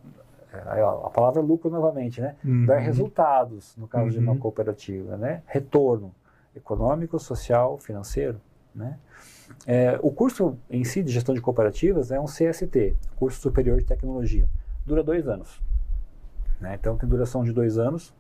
É, 0.53 0.83
a 0.83 1.11
palavra 1.11 1.41
lucro 1.41 1.71
novamente, 1.71 2.21
né? 2.21 2.35
Uhum. 2.45 2.67
Dar 2.67 2.79
resultados, 2.79 3.77
no 3.77 3.87
caso 3.87 4.07
uhum. 4.07 4.11
de 4.11 4.19
uma 4.19 4.33
uhum. 4.33 4.39
cooperativa, 4.39 5.17
né? 5.17 5.43
Retorno 5.47 6.13
econômico, 6.57 7.17
social, 7.21 7.79
financeiro, 7.79 8.41
né? 8.75 8.99
É, 9.65 9.97
o 10.03 10.11
curso 10.11 10.59
em 10.69 10.83
si 10.83 11.05
de 11.05 11.13
gestão 11.13 11.35
de 11.35 11.41
cooperativas 11.41 12.11
é 12.11 12.19
um 12.19 12.25
CST, 12.25 12.97
curso 13.15 13.41
superior 13.41 13.79
de 13.79 13.85
tecnologia. 13.85 14.49
Dura 14.85 15.03
dois 15.03 15.29
anos. 15.29 15.63
Né? 16.61 16.75
Então 16.75 16.97
tem 16.97 17.09
duração 17.09 17.45
de 17.45 17.53
dois 17.53 17.79
anos, 17.79 18.13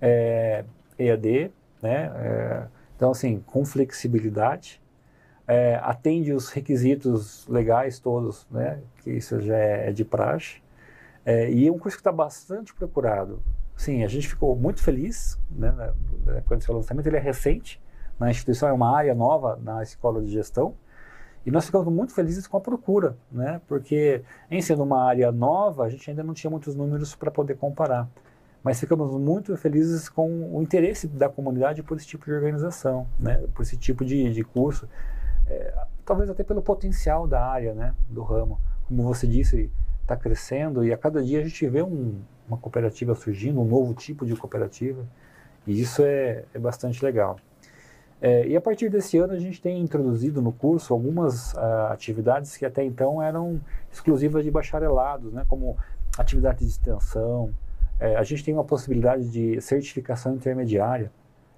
é, 0.00 0.64
EAD, 0.98 1.52
né? 1.80 2.10
É, 2.16 2.66
então 2.96 3.12
assim, 3.12 3.38
com 3.46 3.64
flexibilidade, 3.64 4.81
é, 5.52 5.78
atende 5.82 6.32
os 6.32 6.48
requisitos 6.48 7.46
legais 7.46 7.98
todos, 7.98 8.46
né? 8.50 8.80
Que 9.02 9.10
isso 9.10 9.38
já 9.38 9.56
é, 9.56 9.90
é 9.90 9.92
de 9.92 10.02
praxe. 10.02 10.62
É, 11.26 11.50
e 11.50 11.68
é 11.68 11.70
um 11.70 11.78
curso 11.78 11.96
que 11.96 12.00
está 12.00 12.10
bastante 12.10 12.74
procurado. 12.74 13.42
Sim, 13.76 14.02
a 14.02 14.08
gente 14.08 14.28
ficou 14.28 14.56
muito 14.56 14.82
feliz 14.82 15.38
né, 15.50 15.92
quando 16.46 16.62
esse 16.62 16.72
lançamento. 16.72 17.06
Ele 17.06 17.18
é 17.18 17.20
recente 17.20 17.80
na 18.18 18.30
instituição, 18.30 18.68
é 18.68 18.72
uma 18.72 18.96
área 18.96 19.14
nova 19.14 19.58
na 19.62 19.82
escola 19.82 20.22
de 20.22 20.30
gestão. 20.30 20.74
E 21.44 21.50
nós 21.50 21.66
ficamos 21.66 21.92
muito 21.92 22.14
felizes 22.14 22.46
com 22.46 22.56
a 22.56 22.60
procura, 22.60 23.16
né? 23.30 23.60
Porque 23.68 24.22
em 24.50 24.62
sendo 24.62 24.84
uma 24.84 25.04
área 25.04 25.30
nova, 25.30 25.84
a 25.84 25.90
gente 25.90 26.08
ainda 26.08 26.22
não 26.22 26.32
tinha 26.32 26.50
muitos 26.50 26.74
números 26.74 27.14
para 27.14 27.30
poder 27.30 27.56
comparar. 27.56 28.08
Mas 28.62 28.80
ficamos 28.80 29.12
muito 29.20 29.54
felizes 29.56 30.08
com 30.08 30.56
o 30.56 30.62
interesse 30.62 31.08
da 31.08 31.28
comunidade 31.28 31.82
por 31.82 31.96
esse 31.96 32.06
tipo 32.06 32.24
de 32.24 32.32
organização, 32.32 33.06
né? 33.18 33.44
Por 33.52 33.62
esse 33.62 33.76
tipo 33.76 34.02
de, 34.02 34.32
de 34.32 34.44
curso. 34.44 34.88
É, 35.46 35.74
talvez 36.04 36.30
até 36.30 36.42
pelo 36.42 36.62
potencial 36.62 37.26
da 37.26 37.44
área, 37.44 37.74
né? 37.74 37.94
Do 38.08 38.22
ramo. 38.22 38.60
Como 38.88 39.02
você 39.02 39.26
disse, 39.26 39.70
está 40.02 40.16
crescendo 40.16 40.84
e 40.84 40.92
a 40.92 40.98
cada 40.98 41.22
dia 41.22 41.40
a 41.40 41.44
gente 41.44 41.66
vê 41.68 41.82
um, 41.82 42.20
uma 42.46 42.56
cooperativa 42.56 43.14
surgindo, 43.14 43.60
um 43.60 43.64
novo 43.64 43.94
tipo 43.94 44.26
de 44.26 44.36
cooperativa. 44.36 45.06
E 45.66 45.80
isso 45.80 46.02
é, 46.02 46.44
é 46.52 46.58
bastante 46.58 47.04
legal. 47.04 47.36
É, 48.20 48.46
e 48.46 48.56
a 48.56 48.60
partir 48.60 48.88
desse 48.88 49.18
ano 49.18 49.32
a 49.32 49.38
gente 49.38 49.60
tem 49.60 49.80
introduzido 49.80 50.40
no 50.40 50.52
curso 50.52 50.94
algumas 50.94 51.54
uh, 51.54 51.88
atividades 51.90 52.56
que 52.56 52.64
até 52.64 52.84
então 52.84 53.20
eram 53.20 53.60
exclusivas 53.90 54.44
de 54.44 54.50
bacharelados, 54.50 55.32
né, 55.32 55.44
como 55.48 55.76
atividades 56.16 56.64
de 56.64 56.72
extensão. 56.72 57.52
É, 57.98 58.14
a 58.14 58.22
gente 58.22 58.44
tem 58.44 58.54
uma 58.54 58.64
possibilidade 58.64 59.28
de 59.28 59.60
certificação 59.60 60.34
intermediária. 60.36 61.10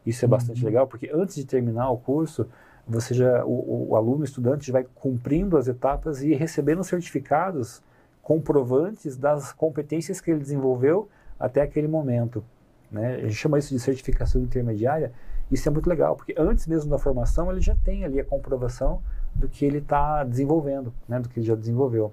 Isso 0.07 0.25
é 0.25 0.29
bastante 0.29 0.61
uhum. 0.61 0.67
legal, 0.67 0.87
porque 0.87 1.11
antes 1.13 1.35
de 1.35 1.45
terminar 1.45 1.91
o 1.91 1.99
curso, 1.99 2.49
você 2.87 3.15
já, 3.15 3.45
o, 3.45 3.91
o 3.91 3.97
aluno, 3.97 4.21
o 4.23 4.25
estudante, 4.25 4.71
vai 4.71 4.85
cumprindo 4.95 5.57
as 5.57 5.69
etapas 5.69 6.23
e 6.23 6.35
recebendo 6.35 6.85
certificados 6.85 7.83
comprovantes 8.23 9.17
das 9.17 9.53
competências 9.53 10.21
que 10.21 10.31
ele 10.31 10.41
desenvolveu 10.41 11.09
até 11.39 11.63
aquele 11.63 11.89
momento. 11.89 12.45
Né? 12.91 13.17
A 13.17 13.21
gente 13.23 13.35
chama 13.35 13.59
isso 13.59 13.75
de 13.75 13.81
certificação 13.81 14.41
intermediária, 14.41 15.13
isso 15.51 15.69
é 15.69 15.73
muito 15.73 15.89
legal, 15.89 16.17
porque 16.17 16.35
antes 16.39 16.67
mesmo 16.67 16.91
da 16.91 16.99
formação 16.99 17.51
ele 17.51 17.61
já 17.61 17.77
tem 17.85 18.05
ali 18.05 18.19
a 18.19 18.25
comprovação 18.25 19.03
do 19.35 19.49
que 19.49 19.65
ele 19.65 19.79
está 19.79 20.25
desenvolvendo, 20.25 20.93
né, 21.09 21.21
do 21.21 21.29
que 21.29 21.39
ele 21.39 21.47
já 21.47 21.55
desenvolveu. 21.55 22.13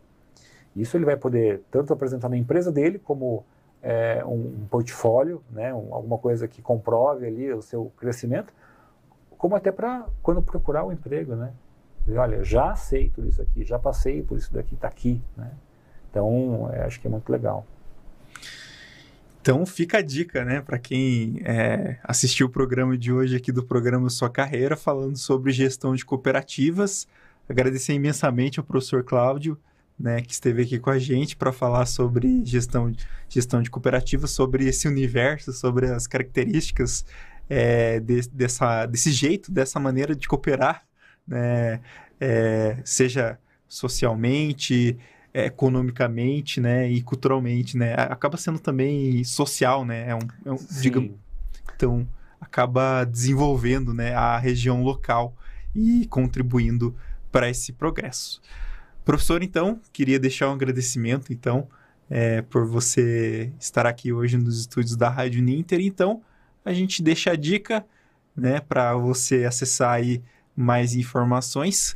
Isso 0.76 0.98
ele 0.98 1.06
vai 1.06 1.16
poder 1.16 1.62
tanto 1.70 1.94
apresentar 1.94 2.30
na 2.30 2.38
empresa 2.38 2.72
dele 2.72 3.00
como 3.00 3.46
é, 3.82 4.24
um, 4.26 4.62
um, 4.62 4.68
portfólio, 4.70 5.42
né, 5.52 5.74
um, 5.74 5.94
alguma 5.94 6.18
coisa 6.18 6.48
que 6.48 6.62
comprove 6.62 7.26
ali 7.26 7.52
o 7.54 7.62
seu 7.62 7.92
crescimento, 7.98 8.54
como 9.42 9.56
até 9.56 9.72
para 9.72 10.06
quando 10.22 10.40
procurar 10.40 10.86
um 10.86 10.92
emprego, 10.92 11.36
né? 11.36 11.52
Olha, 12.10 12.44
já 12.44 12.76
tudo 13.16 13.28
isso 13.28 13.42
aqui, 13.42 13.66
já 13.66 13.80
passei 13.80 14.22
por 14.22 14.38
isso 14.38 14.54
daqui, 14.54 14.76
está 14.76 14.88
aqui, 14.88 15.20
né? 15.36 15.50
Então, 16.08 16.70
é, 16.72 16.84
acho 16.84 17.02
que 17.02 17.08
é 17.08 17.10
muito 17.10 17.28
legal. 17.32 17.66
Então 19.42 19.66
fica 19.66 19.98
a 19.98 20.02
dica, 20.04 20.46
né, 20.46 20.62
para 20.62 20.78
quem 20.78 21.42
é, 21.44 21.98
assistiu 22.04 22.46
o 22.46 22.50
programa 22.52 22.96
de 22.96 23.12
hoje 23.12 23.36
aqui 23.36 23.52
do 23.52 23.64
programa 23.64 24.08
Sua 24.12 24.30
Carreira, 24.30 24.78
falando 24.78 25.18
sobre 25.18 25.52
gestão 25.52 25.96
de 25.96 26.06
cooperativas. 26.06 27.08
Agradecer 27.50 27.94
imensamente 27.94 28.60
ao 28.60 28.64
professor 28.64 29.04
Cláudio, 29.04 29.58
né, 30.00 30.22
que 30.22 30.34
esteve 30.34 30.62
aqui 30.62 30.78
com 30.78 30.92
a 30.92 31.00
gente 31.00 31.36
para 31.36 31.52
falar 31.52 31.88
sobre 31.88 32.46
gestão, 32.46 32.94
gestão 33.28 33.64
de 33.64 33.72
cooperativas, 33.72 34.30
sobre 34.30 34.68
esse 34.68 34.88
universo, 34.88 35.52
sobre 35.52 35.88
as 35.88 36.06
características 36.06 37.04
é, 37.54 38.00
de, 38.00 38.22
dessa, 38.30 38.86
desse 38.86 39.12
jeito, 39.12 39.52
dessa 39.52 39.78
maneira 39.78 40.16
de 40.16 40.26
cooperar, 40.26 40.86
né, 41.28 41.82
é, 42.18 42.78
seja 42.86 43.38
socialmente, 43.68 44.98
economicamente, 45.34 46.62
né, 46.62 46.90
e 46.90 47.02
culturalmente, 47.02 47.78
né, 47.78 47.94
acaba 47.98 48.38
sendo 48.38 48.58
também 48.58 49.22
social, 49.26 49.84
né, 49.84 50.08
é 50.08 50.16
um, 50.16 50.20
é 50.46 50.52
um 50.54 50.58
digamos, 50.80 51.12
então 51.76 52.08
acaba 52.40 53.04
desenvolvendo, 53.04 53.94
né, 53.94 54.16
a 54.16 54.38
região 54.38 54.82
local 54.82 55.36
e 55.76 56.08
contribuindo 56.08 56.96
para 57.34 57.50
esse 57.50 57.74
progresso. 57.74 58.42
Professor, 59.04 59.44
então, 59.44 59.82
queria 59.92 60.18
deixar 60.18 60.50
um 60.50 60.54
agradecimento, 60.54 61.34
então, 61.34 61.68
é, 62.10 62.42
por 62.44 62.66
você 62.66 63.52
estar 63.60 63.86
aqui 63.86 64.14
hoje 64.14 64.38
nos 64.38 64.58
estúdios 64.58 64.96
da 64.96 65.10
Rádio 65.10 65.42
Ninter. 65.42 65.82
Então, 65.82 66.22
a 66.64 66.74
gente 66.74 67.02
deixa 67.02 67.32
a 67.32 67.36
dica, 67.36 67.86
né, 68.36 68.60
para 68.60 68.96
você 68.96 69.46
acessar 69.46 69.94
aí 69.94 70.22
mais 70.56 70.96
informações. 70.96 71.96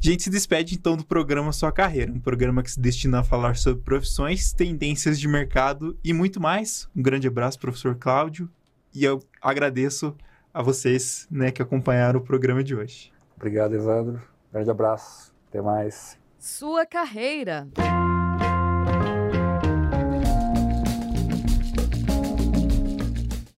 A 0.00 0.04
gente 0.04 0.22
se 0.22 0.30
despede 0.30 0.76
então 0.76 0.96
do 0.96 1.04
programa 1.04 1.52
Sua 1.52 1.72
Carreira, 1.72 2.12
um 2.12 2.20
programa 2.20 2.62
que 2.62 2.70
se 2.70 2.80
destina 2.80 3.20
a 3.20 3.24
falar 3.24 3.56
sobre 3.56 3.82
profissões, 3.82 4.52
tendências 4.52 5.18
de 5.18 5.26
mercado 5.26 5.98
e 6.04 6.12
muito 6.12 6.40
mais. 6.40 6.88
Um 6.94 7.02
grande 7.02 7.26
abraço, 7.26 7.58
professor 7.58 7.96
Cláudio, 7.96 8.48
e 8.94 9.04
eu 9.04 9.20
agradeço 9.42 10.16
a 10.54 10.62
vocês 10.62 11.26
né, 11.30 11.50
que 11.50 11.60
acompanharam 11.60 12.20
o 12.20 12.22
programa 12.22 12.62
de 12.62 12.74
hoje. 12.74 13.12
Obrigado, 13.36 13.74
Evandro. 13.74 14.22
Grande 14.52 14.70
abraço. 14.70 15.32
Até 15.48 15.60
mais. 15.60 16.18
Sua 16.38 16.86
Carreira. 16.86 17.68